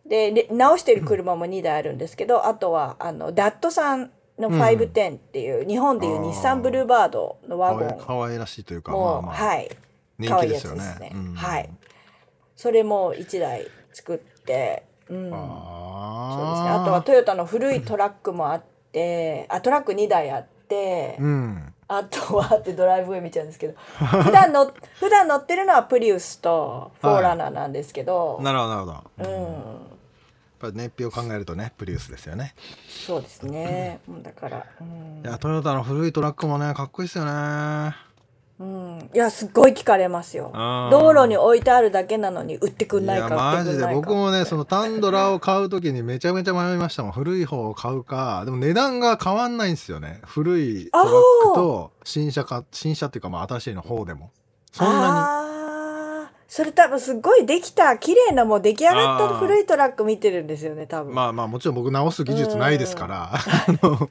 [0.06, 7.98] でれ直してる車も2台あるんですけどあとはあのダットさんの510っていう、日本でいう日産ブルーバードのワゴン。
[7.98, 9.70] かわいらしいというか、も、まあまあ、はい
[10.28, 11.12] 可愛いやつですね。
[11.14, 11.34] うん。
[11.34, 11.70] はい。
[12.56, 16.70] それも1台作って、うん、そうですね。
[16.70, 18.62] あとはトヨタの古いトラックもあっ
[18.92, 21.74] てあトラック2台あって、うん。
[21.88, 23.74] あとはってドライブウェイ見ちゃうんですけど
[24.22, 29.80] 普段の普段乗ってるのはプリウスとフォーラナーなんですけど、なるほどなるほど、うやっん
[30.60, 32.54] ぱり燃費を考えるとねプリウスですよね。
[32.88, 35.22] そうですね、うんだから、うん。
[35.24, 37.96] いやトヨタの古いトラックもねかっこいいですよね
[38.60, 40.50] うん、いやすっごい聞かれますよ。
[40.90, 43.86] 道路に置いてあるだけなのに売ってくんないか売マジで。
[43.86, 47.12] 僕もねそのタンドラを買う時にめちゃめちゃ迷いましたもん。
[47.12, 48.42] 古い方を買うか。
[48.44, 50.20] でも値段が変わんないんですよね。
[50.26, 54.30] 古いトラックと新車か新車っていうかまあ新しいの方でも。
[54.72, 55.50] そんなあー。
[56.46, 57.96] それ多分すっごいできた。
[57.96, 63.32] 綺麗なもう出来上がった古いトラック見てるんですよね多分、にまあまあもちろん僕直す技術ないですから。
[63.80, 64.08] も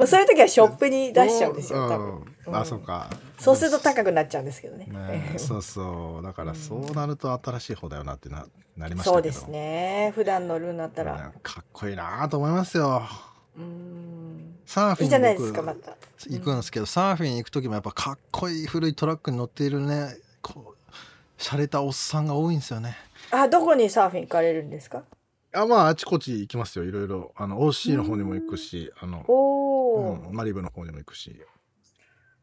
[0.00, 2.56] う そういう時はショップに出しちゃうんですよ多分、うん。
[2.56, 3.08] あそうか
[3.42, 4.86] そうすると高くなっちゃうんですけどね。
[4.86, 6.22] ねそうそう。
[6.22, 9.12] だからそうなると新しい方だよなってななりましたけど。
[9.14, 10.12] そうですね。
[10.14, 13.02] 普段乗るんだったら、ねかっこいいなと思いますよ。
[13.56, 14.54] うん。
[14.64, 15.96] サーフィンいいじゃないで僕すかまた。
[16.28, 20.92] 行くんですけど、サーフィン行く時もやっぱかっこいい古いトラックに乗っているねこう
[21.40, 22.96] 洒落たおっさんが多いんですよね。
[23.30, 25.02] あどこにサーフィン行かれるんですか？
[25.54, 26.84] あまああちこち行きますよ。
[26.84, 27.32] いろいろ。
[27.36, 29.24] あの OC の方にも行くしあの、
[30.28, 31.36] うん、マリブの方にも行くし、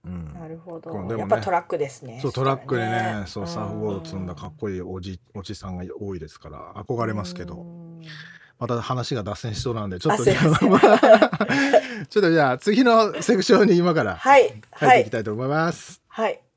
[0.05, 1.17] うん、なるほど、ね。
[1.17, 2.19] やっぱトラックですね。
[2.21, 7.55] そうトラックにねそうサーフボード積んだかっこいいおじおじさんが多いですから憧れますけど。
[7.55, 8.01] うん。
[8.59, 10.37] また話が脱線しそうなんでちょっと ちょっ
[12.09, 14.41] とじゃあ次のセクションに今からはい。
[14.41, 16.01] 入っていきはいたいと思います。
[16.07, 16.33] はい。
[16.33, 16.48] 本当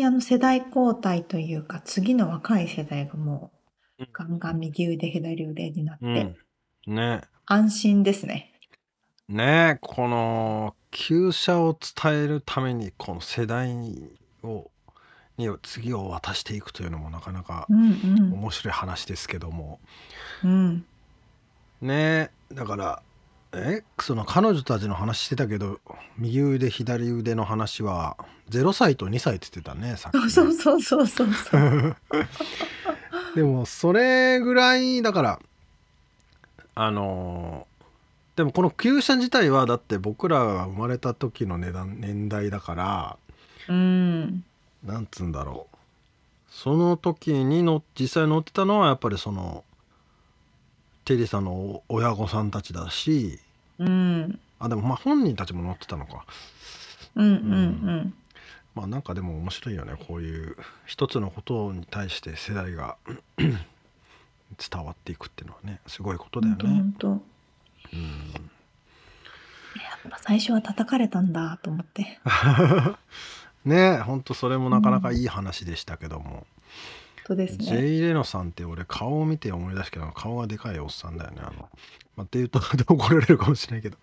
[0.00, 3.52] にあの世代交代というか、次の若い世代がも
[3.98, 6.34] うガンガン右腕、左腕になって、
[6.86, 8.52] ね安心ですね。
[9.28, 13.70] ねこの旧車を伝えるためにこの世代
[14.42, 14.70] を
[15.36, 18.32] に次を渡していくというのもなかなかうんうん。
[18.32, 19.80] 面白い話ですけども
[20.42, 20.84] うん。
[21.80, 23.02] ねだから
[23.52, 25.80] えその彼女たちの話してたけど
[26.16, 28.16] 右腕左腕の話は
[28.50, 31.96] 0歳と2歳って言ってたねさっきね そうそうそうそうそう。
[33.34, 35.40] でもそれぐらいだから
[36.74, 37.70] あのー
[38.36, 43.16] でもこの旧車自体はだって僕らが生まれた時の値段年代だから
[43.68, 44.44] うん。
[44.84, 45.76] なんつうんだろう
[46.50, 49.64] その時にの実際乗ってたのはやっぱりその
[51.04, 53.38] テリーさんの親御さんたちだし
[53.78, 54.38] うん。
[54.58, 56.24] あでもまあ本人たちも乗ってたのか
[57.16, 58.14] うんうん
[58.74, 62.96] まあなんかでも面白いよねこういう一つのことに対して世代が
[63.38, 66.56] 伝わっていくっていうのはねすごいことうん。
[66.56, 67.20] だよ本当ね。
[67.20, 67.20] 本
[67.92, 67.96] 当。
[67.96, 68.50] うん
[69.76, 72.18] やっぱ最初は叩かれたんだと思って。
[73.64, 76.46] ねほんとそれもなかなかいい話でしたけども、本
[77.30, 77.86] 当ですジェね。
[77.86, 81.68] イ・レノさんって俺顔を見て思い出したけど顔がでかいおっさんだよねあの、
[82.16, 83.96] まあ、っていうと怒られるかもしれないけど。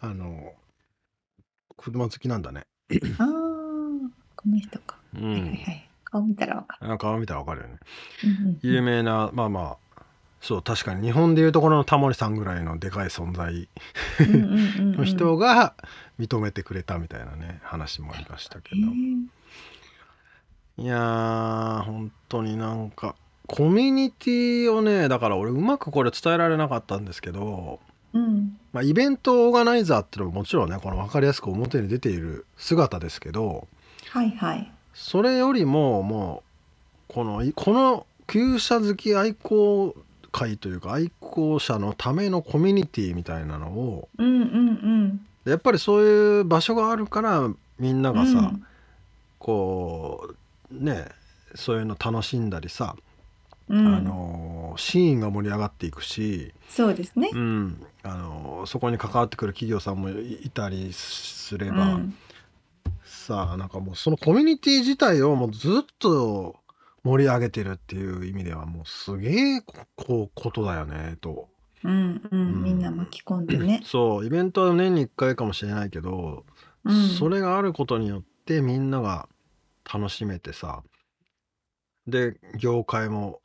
[0.00, 0.52] あの
[1.76, 2.66] 車好きなんだね。
[3.18, 3.26] ああ、
[4.36, 4.96] この人か。
[5.14, 5.88] うはいはいんはい。
[6.04, 7.78] 顔見たらわかあ顔見たらわかるよね。
[8.22, 8.28] る。
[8.28, 8.58] うんうん。
[8.62, 10.02] 有名なまあまあ
[10.40, 13.68] そう確かに日本でいうところのタモリさんぐらいのでかい存在。
[14.20, 15.74] の人が
[16.18, 19.26] 認めてくれたみたいなね話もありましたけど、へー
[20.76, 23.14] いやー本当になんか
[23.46, 27.78] コミュニティをねだから俺うまくこれ伝えられなかったんですけど、
[28.12, 28.56] うん。
[28.72, 33.68] まあ、イベントオーガナイザーっていうのももちろんねこの分かりやすく表に出ている姿ですけど
[34.10, 34.70] はいはい。
[34.94, 36.42] それよりもも
[37.08, 39.94] うこのいこの旧車好き愛好
[40.32, 47.48] 会というか愛好者のためのコミュニティみたいなのをうんうんやっぱりそういう場所があるから
[47.78, 48.16] みんなうん。
[48.16, 48.66] がさ、うん
[49.38, 50.34] こう
[50.70, 51.06] ね
[51.54, 52.96] そういうの楽しんだりさ、
[53.68, 57.38] うんあのシーンが盛り上がっていくし、そうですねう。
[57.38, 62.14] ん、あのそこに関わってくる企業さんもいいたりすれうば、ん
[63.04, 66.56] さあなんかもうそのコミュニティ自体をもうずっと
[67.04, 71.48] 盛り上げてるっていう意味ではもうすげえここうことだよねと。
[71.84, 72.64] うんううんん。
[72.64, 73.82] みんな巻き込んでね。
[73.86, 76.44] そうイベントは年に1回かもしれないけど、
[76.84, 79.26] うんそれがあることによってみんなが
[79.92, 80.82] 楽しめてさ
[82.06, 83.40] で業界も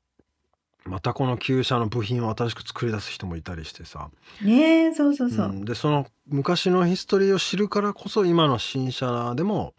[0.86, 4.10] またこの旧車の部品を新しく作り出す人もいたりしてさ、
[4.42, 5.50] ねえ、そうそうそうう。
[5.54, 9.74] ん、でその昔のヒストリーを知るからこそ今の新車でも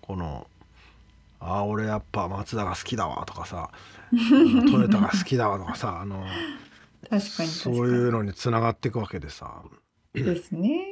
[0.00, 0.46] この
[1.40, 3.70] 「あー俺やっぱマツダが好きだわ」とかさ
[4.70, 6.26] 「トヨタが好きだわ」とかさあの。
[7.20, 9.62] そういうのにつながっていくわけでさ
[10.12, 10.89] ですね。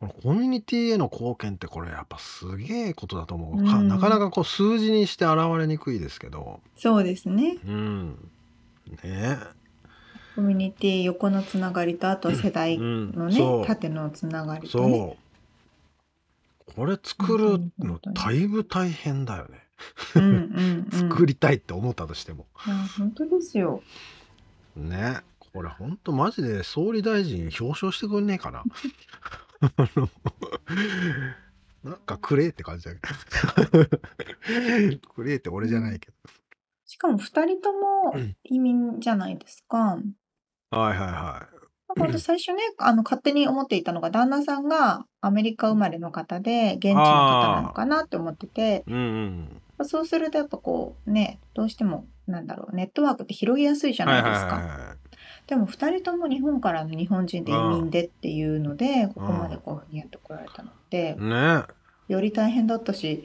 [0.00, 3.88] このコミュニティへの貢献ってこれやっぱすげえことだと思う、かうん。
[3.88, 6.60] なかなかこう数字にして現れにくいですけど。
[6.76, 7.58] そうですね。
[7.66, 8.30] うん。
[9.02, 9.38] ね。
[10.34, 13.12] コミュニティ横のつながりとあとは世代うん。
[13.12, 13.66] のね、そう。
[13.66, 14.98] 縦のつながりとね。
[14.98, 15.16] そ
[16.72, 16.74] う。
[16.74, 19.60] これ作る本のだいぶ大変だよね、
[20.16, 21.08] うんうんうん。
[21.10, 22.46] 作りたいって思ったとしても。
[22.66, 23.82] いや本当ですよ。
[24.76, 25.20] ね。
[25.54, 28.62] これほんとマジで総理大臣表彰してくんねえかな
[29.60, 30.08] あ の
[31.84, 33.86] なんかくれって感じだけど。
[35.14, 36.10] くれって俺じゃないけ
[36.84, 39.98] しかも二人ともうん移民じゃないですか。
[40.70, 41.48] どはいはいは
[41.88, 48.98] なんか私最初ね、あの勝手に思っていたのが旦那さんがアメリカ生まれの方で現地の方なのかなって思ってて、いうん
[49.78, 49.86] うん。
[49.86, 54.56] そうするとやっぱこうね、どうしてもなんだろう、ネットワークって広げやすいじゃないですか。
[54.56, 55.05] はいはいはいはい
[55.46, 61.64] でも二人とも日本からの日本人で移民でっていうので、ここまでこういうふうにやってこられたので、ね。
[62.08, 63.24] より大変だったし、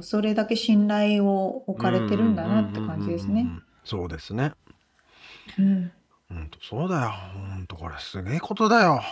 [0.00, 3.46] それだけ信頼を置かれてるんだなって感じですね。
[3.84, 4.52] そうですね。
[5.58, 5.92] うん。
[6.28, 7.10] ほんとそうだよ。
[7.10, 9.02] ほんとこれすげえことだよ。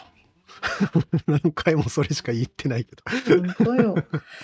[1.27, 3.03] 何回もそれしか言ってないけど。
[3.43, 3.95] 本当よ。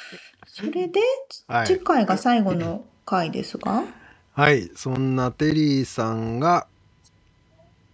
[0.47, 1.01] それで、
[1.49, 1.67] はい。
[1.67, 3.85] 次回が最後の回ですが、
[4.33, 4.71] はい。
[4.75, 6.67] そんなテリーさんが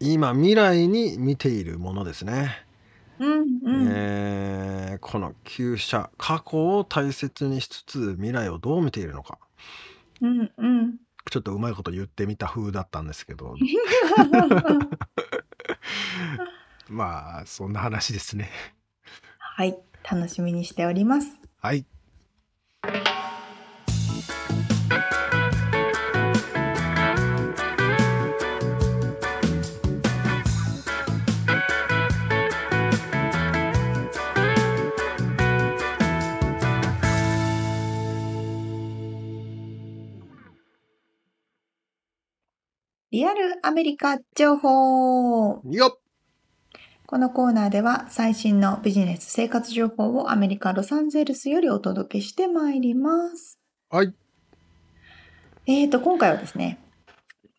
[0.03, 2.64] 今未来に見ているものですね、
[3.18, 3.46] うんうん。
[3.90, 9.38] えーこの旧車過去を大切にしつつ未来をどう見ているのか
[10.20, 10.96] うんうん。
[11.30, 13.55] ちょっとうまいこと言ってみた風だったんですけど
[16.88, 18.50] まあそんな話ですね
[19.38, 19.78] はい、
[20.11, 21.38] 楽しみにしております。
[21.61, 21.84] はい
[43.64, 45.62] アメリカ情報。
[45.70, 45.98] よっ。
[47.06, 53.60] このコーナーでは最新のビジネス生活情報をアメリカ・ロサンゼルスよりお届けしてまいります。
[53.88, 54.12] はい。
[55.66, 56.80] えーと、今回はですね、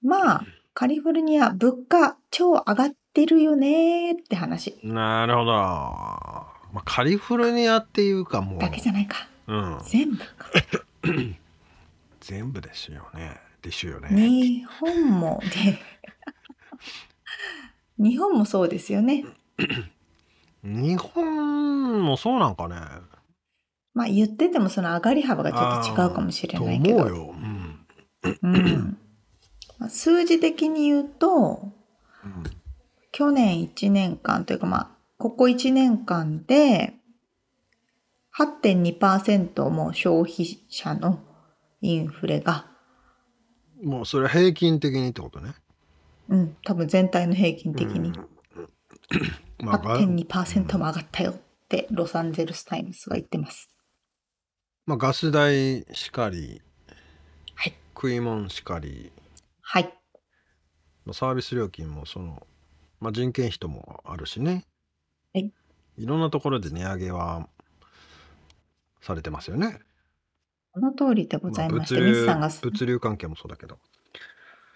[0.01, 0.43] まあ、
[0.73, 4.77] カリフォルニア物価超上がってるよねーって話。
[4.83, 9.29] なるほど、まあ、カリフォルニアっていうかもうだけじゃないか。
[9.47, 10.25] うん、全部か。
[12.19, 14.09] 全部ですよねですよね。
[14.09, 15.79] 日本もで、
[17.97, 19.25] 日本もそうですよね。
[20.63, 22.75] 日本もそうなんかね。
[23.95, 26.97] まあ言っててもその上がり幅がちょっと違うかもしれないけど。
[26.97, 28.39] と思うよ、うん。
[28.41, 28.97] うん。
[29.79, 31.71] まあ数字的に言うと、
[32.23, 32.43] うん
[33.13, 34.89] 去年1年間というかまあ、
[35.19, 36.95] ここ1年間で、
[38.35, 41.19] 8.2%も消費者の
[41.81, 42.65] インフレが、
[43.83, 45.53] もうそれは平均的にってことね。
[46.29, 48.13] うん、多分全体の平均的に。
[49.59, 51.35] まあが8.2%も上がったよっ
[51.67, 53.69] てロサンゼルスタイムズが言ってます。
[54.85, 56.61] まあ、ガス代しかり、
[57.55, 57.73] はい。
[57.93, 59.11] 食い物しかり。
[59.61, 59.93] はい。
[61.05, 62.45] まあサービス料金もその、
[62.99, 64.65] まあ、人件費ともあるしね。
[65.33, 65.51] はい。
[65.97, 67.47] いろんなところで値上げは
[69.01, 69.79] されてますよね。
[70.73, 73.77] この通りでございまして、まあミツさんが、物流関係もそうだけど。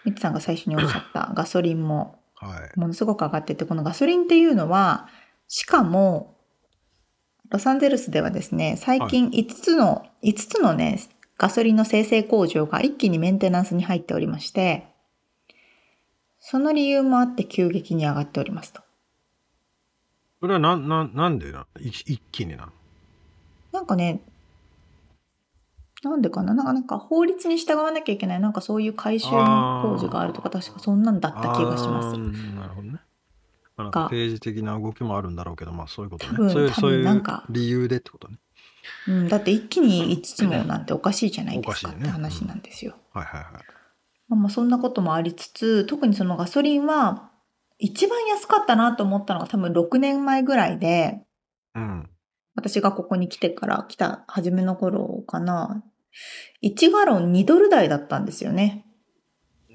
[0.04, 2.78] ミツさんが最初におっしゃった ガソリンもはい。
[2.78, 5.08] ものすごく上がってて、このガソリンっていうのは、
[5.48, 6.36] しかも、
[7.50, 11.00] ロサンゼルスではですね、最近5つの、5つのね、
[11.36, 14.86] ガソリンの生成工場が一気にメンテナンスに入っておりまして、
[16.38, 18.82] その理由もあって急激に上がっておりますと。
[20.40, 22.72] それはなん、なん、なんでない一気になの？
[23.72, 24.20] なんかね、
[26.02, 26.54] なんでかな？
[26.54, 32.16] なんかなんか法律に従わなきゃいけない、なんかそういう回収の工事があるとか、確かそんなんだった気がします。
[32.16, 33.00] なるほどね。
[33.76, 36.52] まあ、なんかが政治的な動きもあるんだろうけど、まあそういうことね。
[36.52, 38.38] そういう、そういうなんか理由でってことね。
[39.08, 42.94] うん、だって一気に5つもなんておかしいじゃないですかって話なんですよ。
[43.12, 43.52] はいはいはい。
[44.28, 47.30] まあ、まあそんなこともありつつ、特にそのガソリンは
[47.78, 51.22] 一番安かったなと思ったのが多分6年前ぐらいで、
[51.74, 52.08] うん。
[52.58, 55.84] 私がここに来てから来た初めの頃かな。
[56.64, 58.84] 1ガロン2ドル台だったんですよね。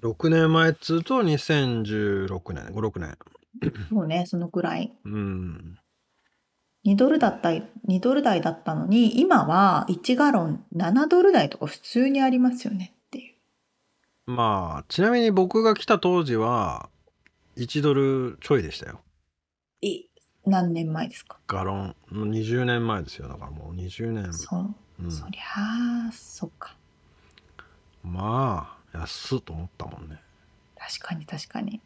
[0.02, 3.18] 6年前っつうと2016年、5、6年。
[3.90, 4.94] そうね、そのくらい。
[5.06, 5.78] うん。
[6.86, 7.64] 2ドルだった、2
[8.02, 14.32] ドル台だったのに、今は1ガロン7ドル台とか普通にありますよねっていう。
[14.32, 16.90] まあ、ちなみに僕が来た当時は、
[17.56, 19.00] 1ドルちょいでしたよ。
[20.46, 21.39] い何年前ですか？
[21.48, 21.96] ガロン。
[22.10, 23.28] もう20年前ですよ。
[23.28, 24.34] だからもう20年。
[24.34, 26.76] そう、うん、そりゃあ、そっか。
[28.04, 30.20] まあ、安っと思ったもんね。
[30.78, 31.82] 確かに確かに。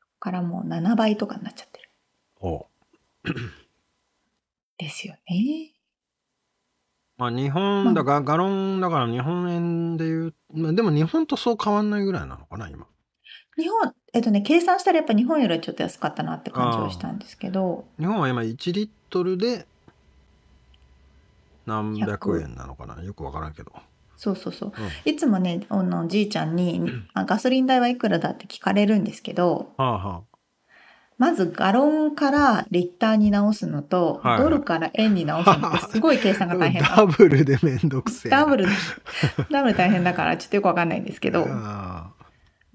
[0.00, 1.90] そっからもう7倍とかになっちゃってる。
[2.40, 2.66] お
[4.78, 5.72] ですよね。
[7.18, 12.86] まあ、日本だから、ガロンだから日本円でいう、まあ、でも日本とそう変わんないぐらいなのかな、今。
[13.56, 19.66] 日本、えっとね、計算したらやっぱ日本よりはちょっと安かったなって感じはしたんですけど、日本は今1リットルで
[21.64, 23.02] 何百円なのかな？
[23.02, 23.72] よくわからんけど。
[24.16, 24.72] そうそうそう。
[24.76, 25.10] うん。
[25.10, 26.82] いつもね、あのじいちゃんに
[27.14, 30.22] あガソリン代はいくらだって聞かれるんですけど、はあは
[31.18, 34.42] まずガロンからリッターに直すのと、はいはい。
[34.44, 36.82] ドルから円に直すのってすごい計算あ、が大変。
[36.82, 38.40] な ダブルでめんどくせえな。
[38.40, 38.66] ダブル、
[39.50, 42.12] ダブル大変だからちょっとよくわかんないんですけど、 あ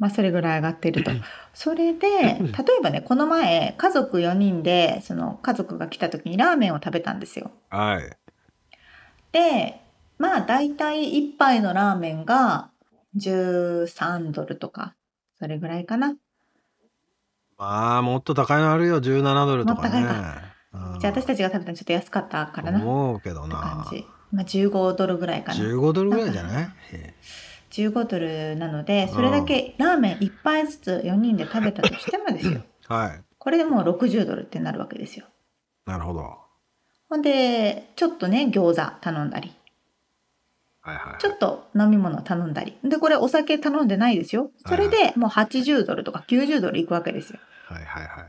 [0.02, 1.12] まあそれぐらい上がってると。
[1.54, 7.52] それで、例えばね、この前、家族4人で、その家族が来た時にラーメンを食べたんですよ。
[7.70, 8.18] あはい。
[9.32, 9.80] で、
[10.18, 12.72] まあ大体1杯のラーメンが
[13.16, 14.96] 13ドルとか、
[15.38, 16.16] それぐらいかな。
[17.60, 20.00] まあ、もっと高いのあるよ、17ドルとかね。
[20.00, 22.82] もっと高いうんじゃあ私たちが食べたのちょっと安かったからな。
[22.82, 23.88] 思うけどな感。
[23.92, 24.08] じ。
[24.32, 25.64] まあ15ドルぐらいかな。
[25.64, 26.64] 15ドルぐらいじゃない？
[26.94, 27.14] へ
[27.72, 32.62] 15ドルなので、それだけラーメン1杯ずつ4人で食べたとしてもですよ。
[32.64, 32.64] え
[32.94, 33.24] はい。
[33.38, 35.26] これでもう60ドルってなるわけですよ。
[35.86, 36.38] なるほど。
[37.10, 39.54] ほんで、ちょっとね、餃子頼んだり、
[40.82, 41.22] はいはいはい。
[41.22, 42.78] ちょっと飲み物頼んだり。
[42.84, 44.52] で、これお酒頼んでないですよ。
[44.68, 47.40] それでもう80ドルとか90ドルいくわけですよ。
[47.66, 48.28] はいはいはい。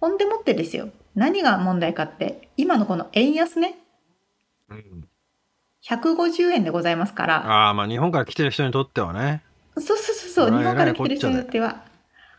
[0.00, 0.90] ほんでもってですよ。
[1.14, 3.78] 何が問題かって、今のこの円安ね、
[4.68, 5.09] うん
[5.88, 9.42] 150円でございますから、ああ、まあ日本から来てる人にとってはね。
[9.76, 11.84] そうそうそうそう、日本から来てる人にえらいよっては、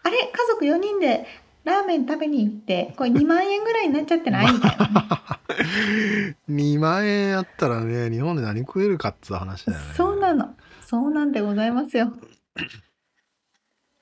[0.03, 1.25] あれ、家族4人で
[1.63, 6.37] ラーメン食べに行って、これ2万円ぐらいになっちゃってないみたいなね。
[6.49, 9.85] 2万円あったらね、日本で何食えるかっつう話だよね。
[9.95, 10.55] そうなの。
[10.81, 12.13] そうなんでございますよ。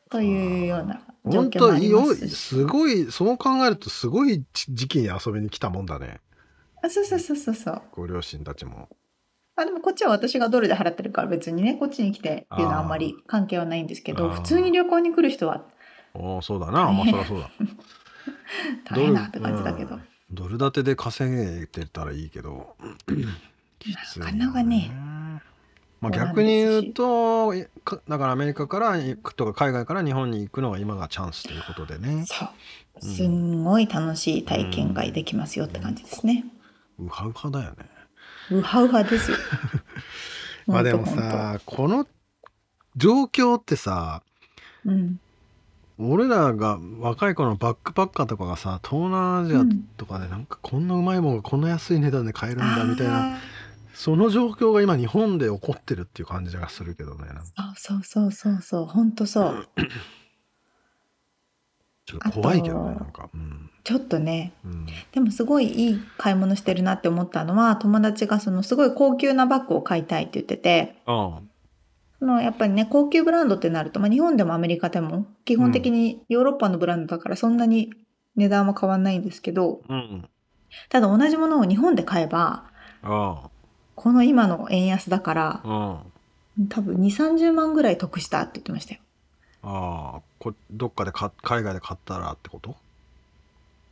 [0.10, 2.36] というような状本況もありますし。
[2.36, 6.20] すごいそう考えるとすごい時期に遊びに来たもんだね
[6.82, 7.82] あそうそうそうそうそう。
[7.92, 8.90] ご両親たちも
[9.62, 15.64] あでもこっちは私がドルで払ってるから別にねこっちに来てっていうのはあんまり関係はないんですけど普通に旅行に来る人は
[16.14, 16.91] おおそうだな。
[16.91, 17.49] まあそりゃそうだ。
[18.95, 20.01] 大変なって感じだけど、うん。
[20.32, 22.76] ドル建てで稼げてたらいいけど
[24.18, 24.91] なかなかね。
[26.01, 32.26] まあ逆に言うとだからアメリカから行くとか海外から日本に行くのが今がチャンスということでね。
[32.26, 32.49] そう。
[33.01, 36.43] すんごい楽しい体験ができますよって感じですね、
[36.99, 37.99] ウハウハだよね
[38.52, 39.38] うはうはですよ。
[40.68, 42.08] まあでもさこの
[42.95, 44.24] 状況ってさ
[44.86, 45.20] うん。
[46.02, 49.66] 俺らが若い頃のバックパッカーとかがさ東南アジア
[49.97, 53.38] とかでなんかこんなうまいものがこんな安い値段で買えるんだみたいなあ
[53.93, 57.28] その状況が今日本で起こってるっていう感じがするけどね
[57.76, 59.68] そうそうそうそうそうほんとそう。
[62.06, 63.30] ちょっと怖いけどねなんか。
[63.34, 64.86] うんちょっとねうん。
[65.14, 71.40] でもすごいいい買い物してるなって思ったのは友達がそのすごい高級なバッグを買いたいって言っててあ
[72.20, 77.92] そのやっぱりね高級ブランドってなると、まあ、日本でもアメリカでも基本的にヨーロッパのブランドだからそんなに
[78.36, 80.30] 値段は変わんないんですけどあうん。
[80.90, 82.66] ただ同じものを日本で買えば
[83.02, 83.50] あ
[83.96, 89.00] この今の円安だから多分2 3 0万ぐらい得したって言ってましたよ。
[89.64, 92.76] ああこどっかでか海外で買ったらってこと？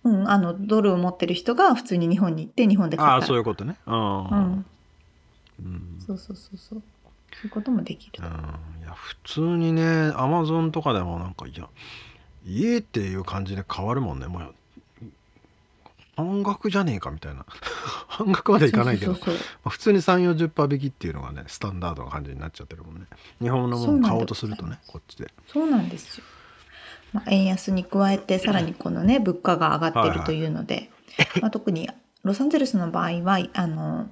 [0.08, 3.10] うん、あのドルを持ってる人が普通に日本に行って日本で買った。
[3.12, 3.76] らああそういうことね。
[3.86, 4.66] うんうん、
[5.60, 6.03] うん。
[6.05, 6.82] そうそうそうそう。
[7.34, 8.14] そういうこともできる。
[8.20, 11.68] うん、いや普通にねアマゾンとかでもなんかいや
[12.45, 14.28] 家っていう感じで変わるもんね。
[14.28, 14.53] もう
[16.16, 17.45] 半額じゃねえかみたいな。
[18.08, 19.14] 半額までいかないけど。
[19.68, 23.05] 普通に3 4 0引きっていうのがねスタンダードな感じになっちゃってるもんね。
[23.39, 25.32] 日本のもの買おうとするとねこっちで。
[25.47, 26.24] そうなんですよ。
[27.14, 30.89] まあ、円安に加えてさらにこのね物価が上がってるというので、
[31.41, 31.89] まあ、特に
[32.24, 34.08] ロサンゼルスの場合はあの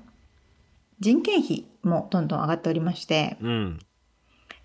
[1.00, 3.80] 人件費もどんどん上がっておりましてうん。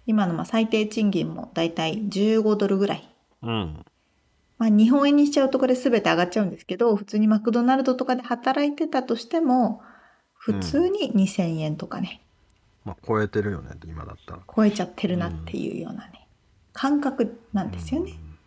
[0.06, 3.08] 今のまあ最低賃金もだいたい15ドルぐらい。
[3.42, 3.84] うん。
[4.58, 9.80] まあ、日本円にしちゃうとこれ全て上がっちゃうんですけど普通にマクドナルドとかで働いてたとしても
[10.34, 12.20] 普通に2,000円とかね、
[12.84, 14.40] まあ超えてるよね今だったら。
[14.54, 16.19] 超えちゃってるなっていうようなね、
[16.80, 18.12] 感覚なんですよね。
[18.12, 18.38] うん。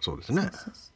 [0.00, 0.42] そうですね。
[0.42, 0.90] そうそうそ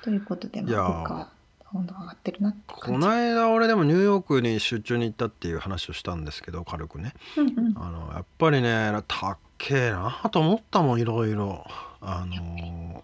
[0.00, 0.04] う。
[0.04, 1.28] ということで、まあ、物価は
[1.72, 3.06] どんどん上がってるなってこ感じ。
[3.06, 7.14] の間俺でもニューヨークに出張に行ったっていう話をしたんですけど軽くね。
[7.36, 7.74] うんうん。
[7.76, 11.64] あのやっぱりねたっけえなと思ったもんいろいろ。
[12.02, 13.02] あの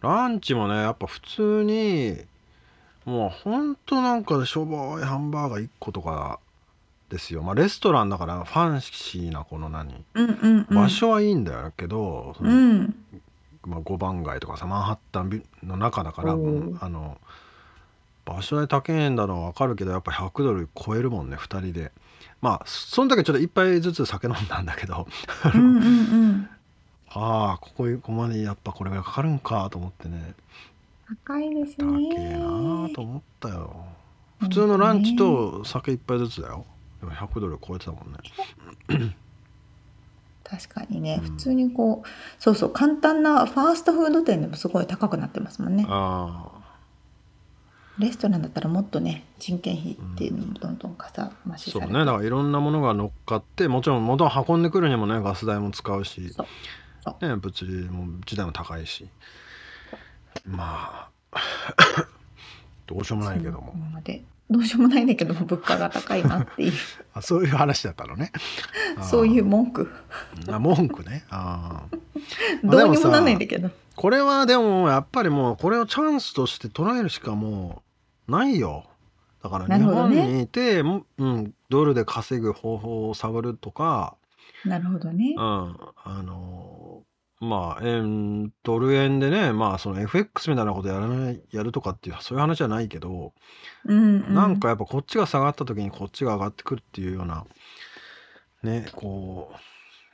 [0.00, 2.16] ランチもねやっぱ普通に
[3.04, 6.38] もうほんとなんかしょぼいハンバーガー1個とか
[7.08, 7.42] ですよ。
[7.42, 10.04] まあレストランだからファンシーなこの何？
[10.14, 12.94] うんうんうん、場所はいいんだよけど、うん。
[13.64, 17.18] まあ、5番街とかさマンハッタンビの中だからあの
[18.24, 21.92] 場所代高いんだのは分かるけどやっぱ100ドル超えるもんね2人で。
[22.40, 25.08] まあその時はちょっと一杯ずつ酒飲んだんだけど
[25.54, 25.88] うんうんう
[26.32, 26.48] ん。
[27.10, 30.34] ああここここまでやっぱこれがかかるんかと思ってね。
[31.26, 32.08] 高いです高ね。
[32.16, 33.86] えなと思ったよ。
[34.40, 36.64] 普通のランチと酒一杯ずつだよ
[37.00, 38.18] でも100ドル超えてたもんね。
[40.44, 42.08] 確かにね、うん普通にこう
[42.42, 42.70] そうそう。
[42.70, 45.84] 簡単なファーストフード店でもすごい高くなってますもんね。
[45.88, 46.52] あ
[47.98, 51.92] レストランだったらもっとね人件費っていうのもどんどんかさ増あそうね。
[51.92, 56.32] だからいろんなものが乗っかってもちろん元を運んでくるにもねガス代も使うし。
[57.22, 59.08] ね、物流も時代も高いし。
[60.46, 61.40] まあ
[62.86, 63.74] どうしようもないけども
[64.50, 66.72] どうしようもないんだけども物価が高いなっていう。
[67.12, 68.32] あそういう話だったのね。
[69.02, 69.90] そういう文句。
[70.48, 71.24] あ文句ね。
[71.30, 71.98] あー。
[72.68, 73.70] どうにもなんないんだけど。
[73.94, 77.82] これはでもやっぱりもうこれをチャンスとして捉えるしかも
[78.28, 78.84] うないよ。
[79.42, 84.16] だから日本にいて、もうん、ドルで稼ぐ方法を探るとか、
[84.64, 85.34] なるほどね。
[85.36, 87.02] うん、あの
[87.40, 93.32] まあ円ドル円でねまあその FX みたいなことやらないやるとかっていうそういう話じゃないけど、
[93.84, 94.34] うんうん。
[94.34, 97.44] なんかやっぱこっちが下がった時にこっちが上がってくるっていうような
[98.62, 99.52] ねこ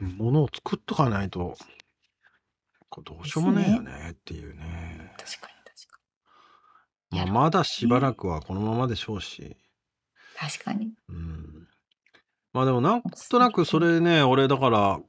[0.00, 1.56] うものを作っとかないと
[2.90, 5.12] これどうしようもないよねっていうね。
[5.18, 5.98] 確かに確か
[7.10, 9.56] まあ、まだしばらくはこのままでしょうし、に
[10.36, 10.92] 確かに。
[11.08, 11.68] うん、
[12.52, 15.00] まあでもなんとなくそれね俺だから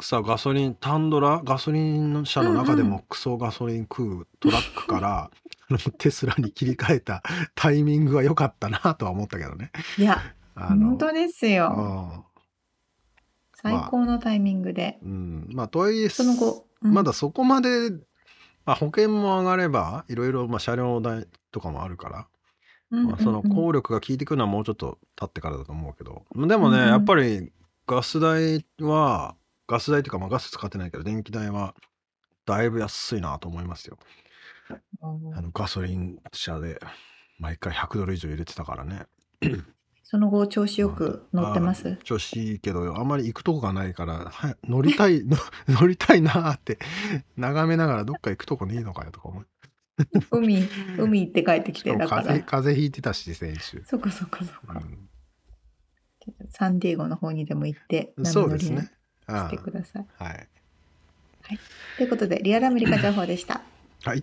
[0.00, 5.30] さガソリンタンドラガソリン車の中でうんうもクソガソリン食うトラックから、
[5.68, 7.22] あのテスラに切り替えた
[7.54, 9.72] タイミングは良かったなとは思ったけどね。
[9.98, 10.22] いや
[10.54, 11.74] 本当ですよ。
[11.76, 12.24] うん。
[13.54, 14.98] 最高のタイミングで。
[15.02, 16.92] うん、まあとはいえその後うん。
[16.92, 17.90] まだそこまで、
[18.64, 22.26] まあ、保険も上がればいろいろまあ車両代とかもあるから、
[22.90, 23.10] うんうんうん。
[23.12, 26.24] まあ、その効力が効いてくるのはもうちょっと経ってからだと思うけど。
[26.46, 26.88] でもね、うんうん。
[26.88, 27.50] やっぱり
[27.86, 29.34] ガス代は
[29.66, 31.74] ガス代っていうかまあガス使ってないけど電気代は
[32.44, 33.98] だいぶ安いなと思いますよ。
[35.00, 36.80] あのガソリン車で
[37.38, 39.06] 毎回100ドル以上入れてたからね。
[40.02, 41.98] その後調子よく乗ってます？
[42.04, 45.36] 調子いいけどあんまり行くとこがないからは乗りたいの
[45.68, 46.78] 乗りたいなーって
[47.36, 49.46] 眺めながらどっか行くとこねえのかよとか思う。
[50.30, 52.22] 海海行って帰ってきしてだから。
[52.22, 55.08] 風邪風邪ひいてたし先週、そっかそっかそっか、うん。
[56.50, 58.92] サンディエゴの方にでも行って波乗りにそうですね。
[58.92, 58.95] あ
[59.26, 60.06] してください。
[60.18, 60.48] あはい。
[61.96, 63.60] ということでリアルアメリカ情報でした。
[64.04, 64.22] はい。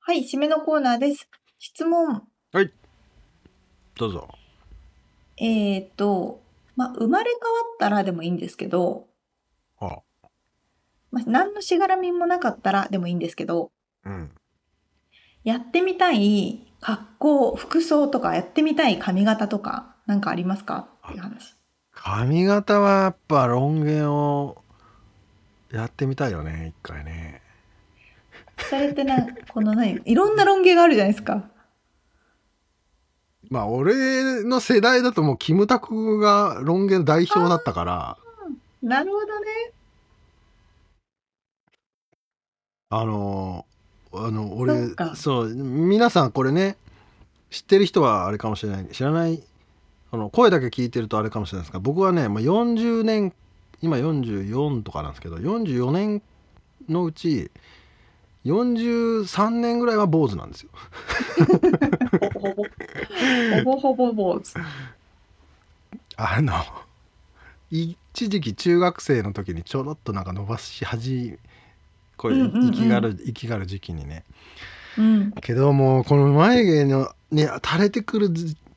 [0.00, 1.28] はい締めのコーナーです。
[1.58, 2.22] 質問。
[3.96, 4.28] どうぞ
[5.36, 6.42] えー、と
[6.76, 9.06] まあ生まれ変わったらでもいいんですけど、
[9.80, 9.98] あ。
[11.10, 13.70] まあ、何のしがらみもなかったらでもいいんですけど
[14.04, 14.30] うん。
[15.44, 20.88] やってみたい格好服装とかやってみたい髪型とかなんかありますか？
[21.06, 21.54] っていう話。
[21.92, 24.62] 髪型はやっぱロン毛を
[25.70, 27.40] やってみたいよね一回ね。
[28.68, 30.00] それってなこの何？
[30.04, 31.44] いろんなロン毛があるじゃないですか
[33.50, 38.16] まあ俺の世代だともうキムタクがロン毛の代表だったから。
[38.82, 39.46] なるほどね。
[42.90, 43.66] あの
[44.12, 45.16] あの俺そっか。
[45.16, 46.76] そう皆さんこれね
[47.50, 48.86] 知ってる人はあれかもしれない。
[48.86, 49.42] 知らない
[50.12, 53.32] あの声だけ聞いてるとあれかもしれないですが僕はねもう40年
[53.82, 56.22] 今44とかなんですけど44年
[56.88, 57.50] のうち
[58.44, 60.70] 43年ぐらいは坊主なんですよ。
[62.44, 64.54] ほぼほぼほぼほぼ坊主
[66.16, 66.54] あの
[67.70, 67.96] 一
[68.28, 71.38] 時期中学生の時にちょろっとなんか伸ばし始
[72.16, 74.24] こううんうんうん息がる息がある時期にね
[74.96, 75.32] うん。
[75.32, 78.30] けどもうこの眉毛のに垂れてくる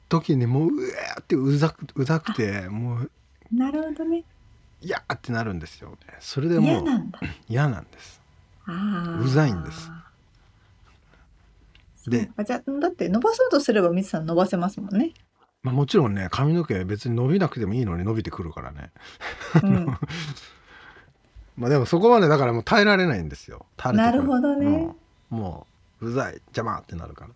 [0.10, 3.12] 時にもううわーってうざくうざくてもう
[3.54, 4.24] なるほどね。
[4.82, 7.20] いやーってなるんですよねそれでもう嫌なんだ。
[7.50, 8.22] 嫌なんです
[8.66, 9.92] あーうざいんです。
[12.08, 15.14] であじゃあだって伸ばそうとすればミツさん伸ばせますもんね。
[15.62, 18.92] まあもちろんね髪の毛別に伸びなくてもいいのに伸びてくるからね。
[19.62, 19.86] うん、
[21.58, 23.66] まあでもそこまでだからもう耐えられないんですよ。
[23.94, 24.96] なるほどね。
[25.32, 25.38] うん。
[25.38, 25.68] も
[26.02, 27.28] ううざい邪魔ってなるか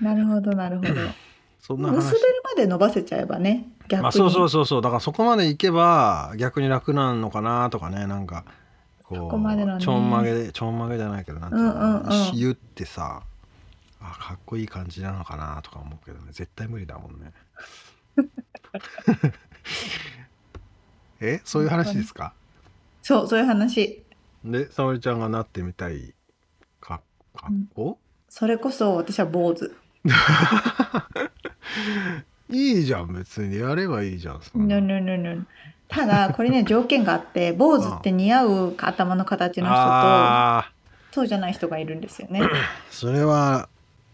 [0.00, 0.12] ら。
[0.12, 0.94] なるほどなるほど。
[1.60, 1.96] そんな話。
[1.96, 4.02] 結べるまで伸ばせちゃえばね逆に。
[4.02, 4.82] まあそうそうそうそう。
[4.82, 8.44] だからそこまでいけば逆に楽なのかなとかねなんか
[9.02, 9.84] こうそこまでのね。
[9.84, 12.36] ちょんまげでちょんまげじゃないけどなんていうのうんうんうん。
[12.36, 13.22] 言ってさ
[14.12, 17.32] あかっこいい感じなのかなとか思うけどね絶対無理だもんね
[21.20, 22.32] えそういう話ですか？
[23.02, 24.02] そうそういう話。
[24.44, 26.14] で沙織ちゃんがなってみたい
[26.80, 27.00] か
[27.34, 27.98] 格好、
[28.28, 29.74] それこそ私は坊主。
[32.50, 35.44] いいじゃん別にやればいいじゃんそんな No, no.
[35.88, 40.64] ただこれね条件があって 坊主って似合う頭の形の人と
[41.12, 42.42] そうじゃない人がいるんですよね。
[42.90, 43.68] それは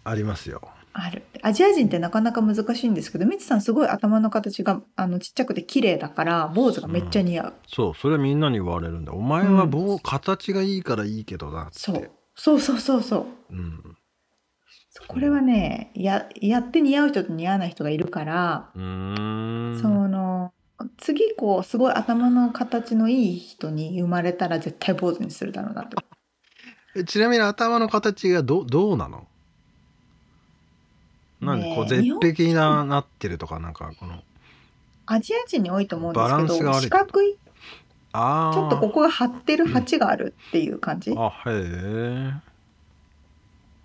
[0.04, 0.62] ありますよ。
[0.92, 1.22] ある。
[1.42, 9.12] アジア人ってなかなか難しいんですけどみつさんすごい頭の形があのちっちゃくて綺麗だから坊主がめっちゃ似合う、そうそれはみんなに言われるんだ。
[9.12, 12.10] お前は棒、形がいいからいいけどなっつそう。
[12.34, 13.26] そうそうそうそう。
[13.50, 13.96] うん。
[15.08, 19.80] これはねややって似合う人と似合わない人がいるから、うーん。
[19.80, 20.52] その
[20.98, 25.96] 次こうすごい頭の形のいい人に生まれたら絶対坊主にするだろうなと。
[26.94, 29.26] えちなみに頭の形がどどうなの？
[31.42, 34.22] なんでこう絶壁にななってるとかなんかこの
[35.06, 37.36] アジア人に多いと思うんですけど四角い？
[38.12, 42.32] ああちょっとここが張ってる鉢があるっていう感じ、あへえ。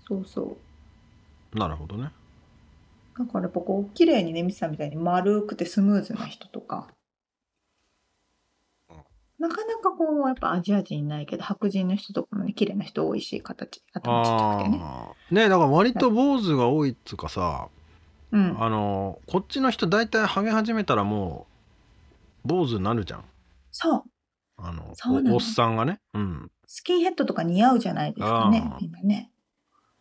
[0.08, 0.58] そうそ
[1.56, 1.58] う。
[1.58, 2.12] なるほどね。
[3.18, 6.88] だからやっぱこう綺麗にねみつさんみたいに丸くてスムーズな人とか
[9.40, 17.68] なかなかこうやっぱアジア人いないけど白人の人とかもね綺麗な人多いし形頭ちっちゃくてねねだから割と坊主が多いっつうかさ
[18.32, 18.62] うん。
[18.62, 21.48] あのこっちの人大体ハゲ始めたらも
[22.46, 23.26] う坊主になるじゃん。
[23.72, 24.04] そう。
[24.58, 24.94] あの
[25.32, 26.00] おおっさんがね。
[26.14, 26.52] うん。
[26.66, 29.32] スキンヘッドとか似合うじゃないですかね今ね。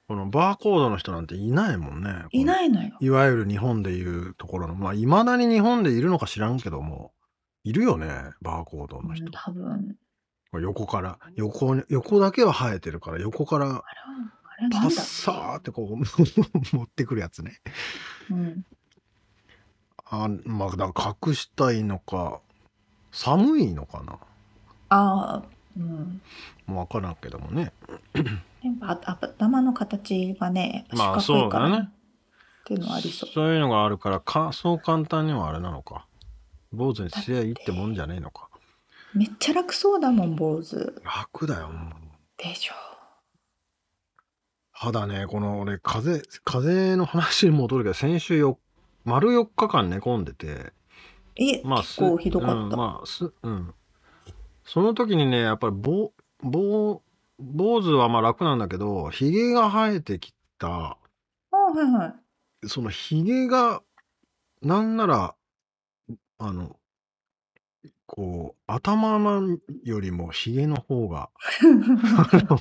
[0.08, 2.10] このバーコードの人なんていないもんね。
[2.30, 2.96] いないのよ。
[3.00, 7.12] いわゆる日本でいうところのまあいまだに日本でいるのか知らんけども
[7.66, 8.06] いるよね
[8.40, 9.96] バーコードの人うん、多分。
[10.52, 11.18] 横から。
[11.34, 13.82] 横に横だけは生えてるから横から
[14.70, 15.96] パッサーってこう
[16.76, 17.60] 持ってくるやつね。
[18.28, 18.64] けうん。
[20.08, 22.40] あまあだ隠したいのか
[23.10, 24.12] 寒いのかな。
[24.88, 25.42] ああ
[25.76, 26.20] うん。
[26.66, 27.72] もう分からんけどもね。
[28.62, 31.88] やっぱあ頭の形がねまあそうだね。
[31.88, 33.30] っていうのはありそう。
[33.30, 36.06] そういうのがあるからかそう簡単にはあれなのか
[36.76, 38.48] 坊主にすりゃいいってもんじゃねえのか。
[39.14, 40.94] めっちゃ楽そうだもん坊主。
[41.02, 41.92] 楽だよもう。
[42.36, 42.74] でしょ。
[44.72, 48.58] 肌ねこの俺風邪風邪の話に戻るけど先週よ
[49.04, 50.72] 丸4日間寝込んでて。
[51.36, 53.74] え、まあ結構ひどかった、うん、まあすうん。
[54.64, 56.12] その時にねやっぱり坊
[56.42, 57.02] 坊
[57.38, 60.68] 坊主はまあ楽なんだけどひげが生えてきた。
[60.68, 62.14] あはいは
[62.62, 62.68] い。
[62.68, 63.82] そのひげが
[64.60, 65.34] なんなら
[66.38, 66.76] あの
[68.06, 71.30] こう頭のよりもひげの方が
[71.62, 72.60] あの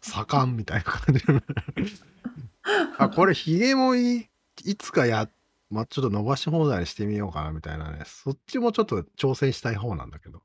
[0.00, 1.24] 盛んみたいな感じ
[2.98, 4.28] あこれひげもいい
[4.64, 5.28] いつかや
[5.70, 8.02] まあちょっと伸ばし放題にしてみようかなみたいなね。
[8.04, 10.42] そっちもちょっと挑戦したい方なんだけど。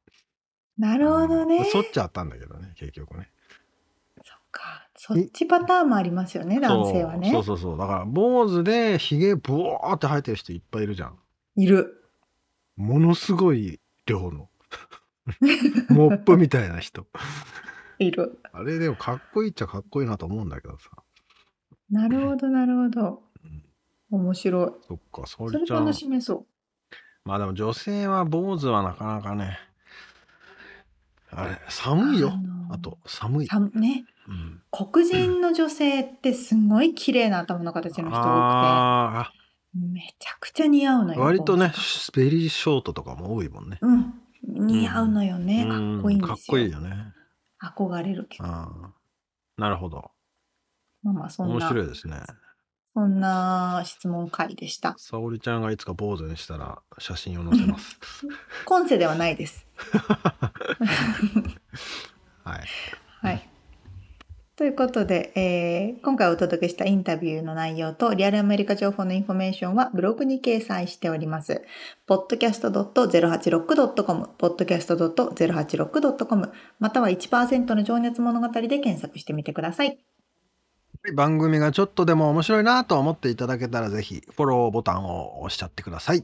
[0.77, 1.57] なるほどね。
[1.57, 1.65] うん。
[1.65, 3.29] そっちゃったんだけどね結局ね。
[4.23, 4.87] そっか。
[4.95, 7.31] そっちパターンもありますよね男性はね。
[7.31, 7.71] そうそうそう。
[7.71, 11.19] そうだから坊主でひげブワーって生えてる人いっぱいいるじゃん。
[11.55, 12.00] いる
[12.81, 14.49] ものすごい量の
[15.89, 17.05] モップみたいな人。
[17.99, 18.39] いる。
[18.51, 20.89] あれでもかっこいいっちゃかっこいいなと思うんだけどさ。
[21.89, 23.23] なるほどなるほど。
[23.43, 23.63] うん
[24.11, 24.71] 面白い。
[24.87, 26.45] そっか沙それ織ちゃん楽しめそ
[27.23, 29.57] まあでも女性は坊主はなかなかね
[31.29, 32.31] あれう寒いよ。
[32.31, 34.05] のあと寒い、さね。
[34.27, 39.40] うん、黒人の女性ってすごい綺麗な頭の形の人多あくて
[39.73, 43.77] めちゃくちゃ似合うのーよ割とね坊主ベリーショートとかも多いもんね。
[43.81, 44.13] うん。
[44.43, 46.27] 似合うのよね、かっこいいんですよ。
[46.27, 47.13] うんかっこいいよね。
[47.61, 48.43] 憧れるけど。
[49.57, 50.11] なるほど。
[51.03, 52.17] まあまあそん面な白いですね。
[52.93, 54.95] そんな質問会でした。
[54.97, 57.97] 沙織ちゃんがいつか坊主にしたら写真を載せます。
[58.65, 59.65] 今世ではないです。
[62.43, 62.63] はい。
[63.21, 63.50] はい。
[64.61, 71.63] ということで、えー今回お届けしたインタビューの内容とリアルアメリカ情報のインフォメーションはブログに掲載しております。
[72.07, 79.97] podcast.086.com、podcast.086.com、または1%の情熱物語で検索してみてください。
[81.15, 86.23] 番組がちょっとでも面白いなと思っていただけたらぜひフォローボタンを押しちゃってください。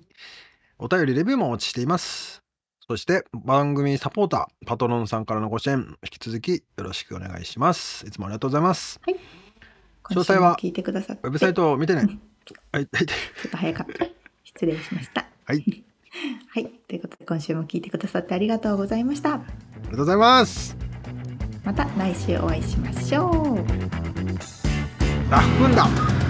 [0.77, 2.46] お便りレビューもお待ちしています。
[2.89, 8.07] そして番組サポーター、パトロンさんからのご支援、引き続きよろしくお願いします。
[8.07, 9.01] いつもありがとうございます。
[10.09, 11.99] 詳細は聞いてくださって、ウェブサイトを見てね。
[11.99, 12.07] はい、
[12.71, 13.03] はい、ちょ
[13.49, 14.05] っと早かった。
[14.45, 15.27] 失礼しました。
[15.43, 15.83] はい、
[16.47, 16.71] はい。
[16.88, 19.33] ということで、今週も聞いてくださってありがとうございました。
[19.33, 19.43] あり
[19.83, 20.77] がとうございます。
[21.65, 23.57] また来週お会いしましょう。
[25.29, 26.26] ラフンだ。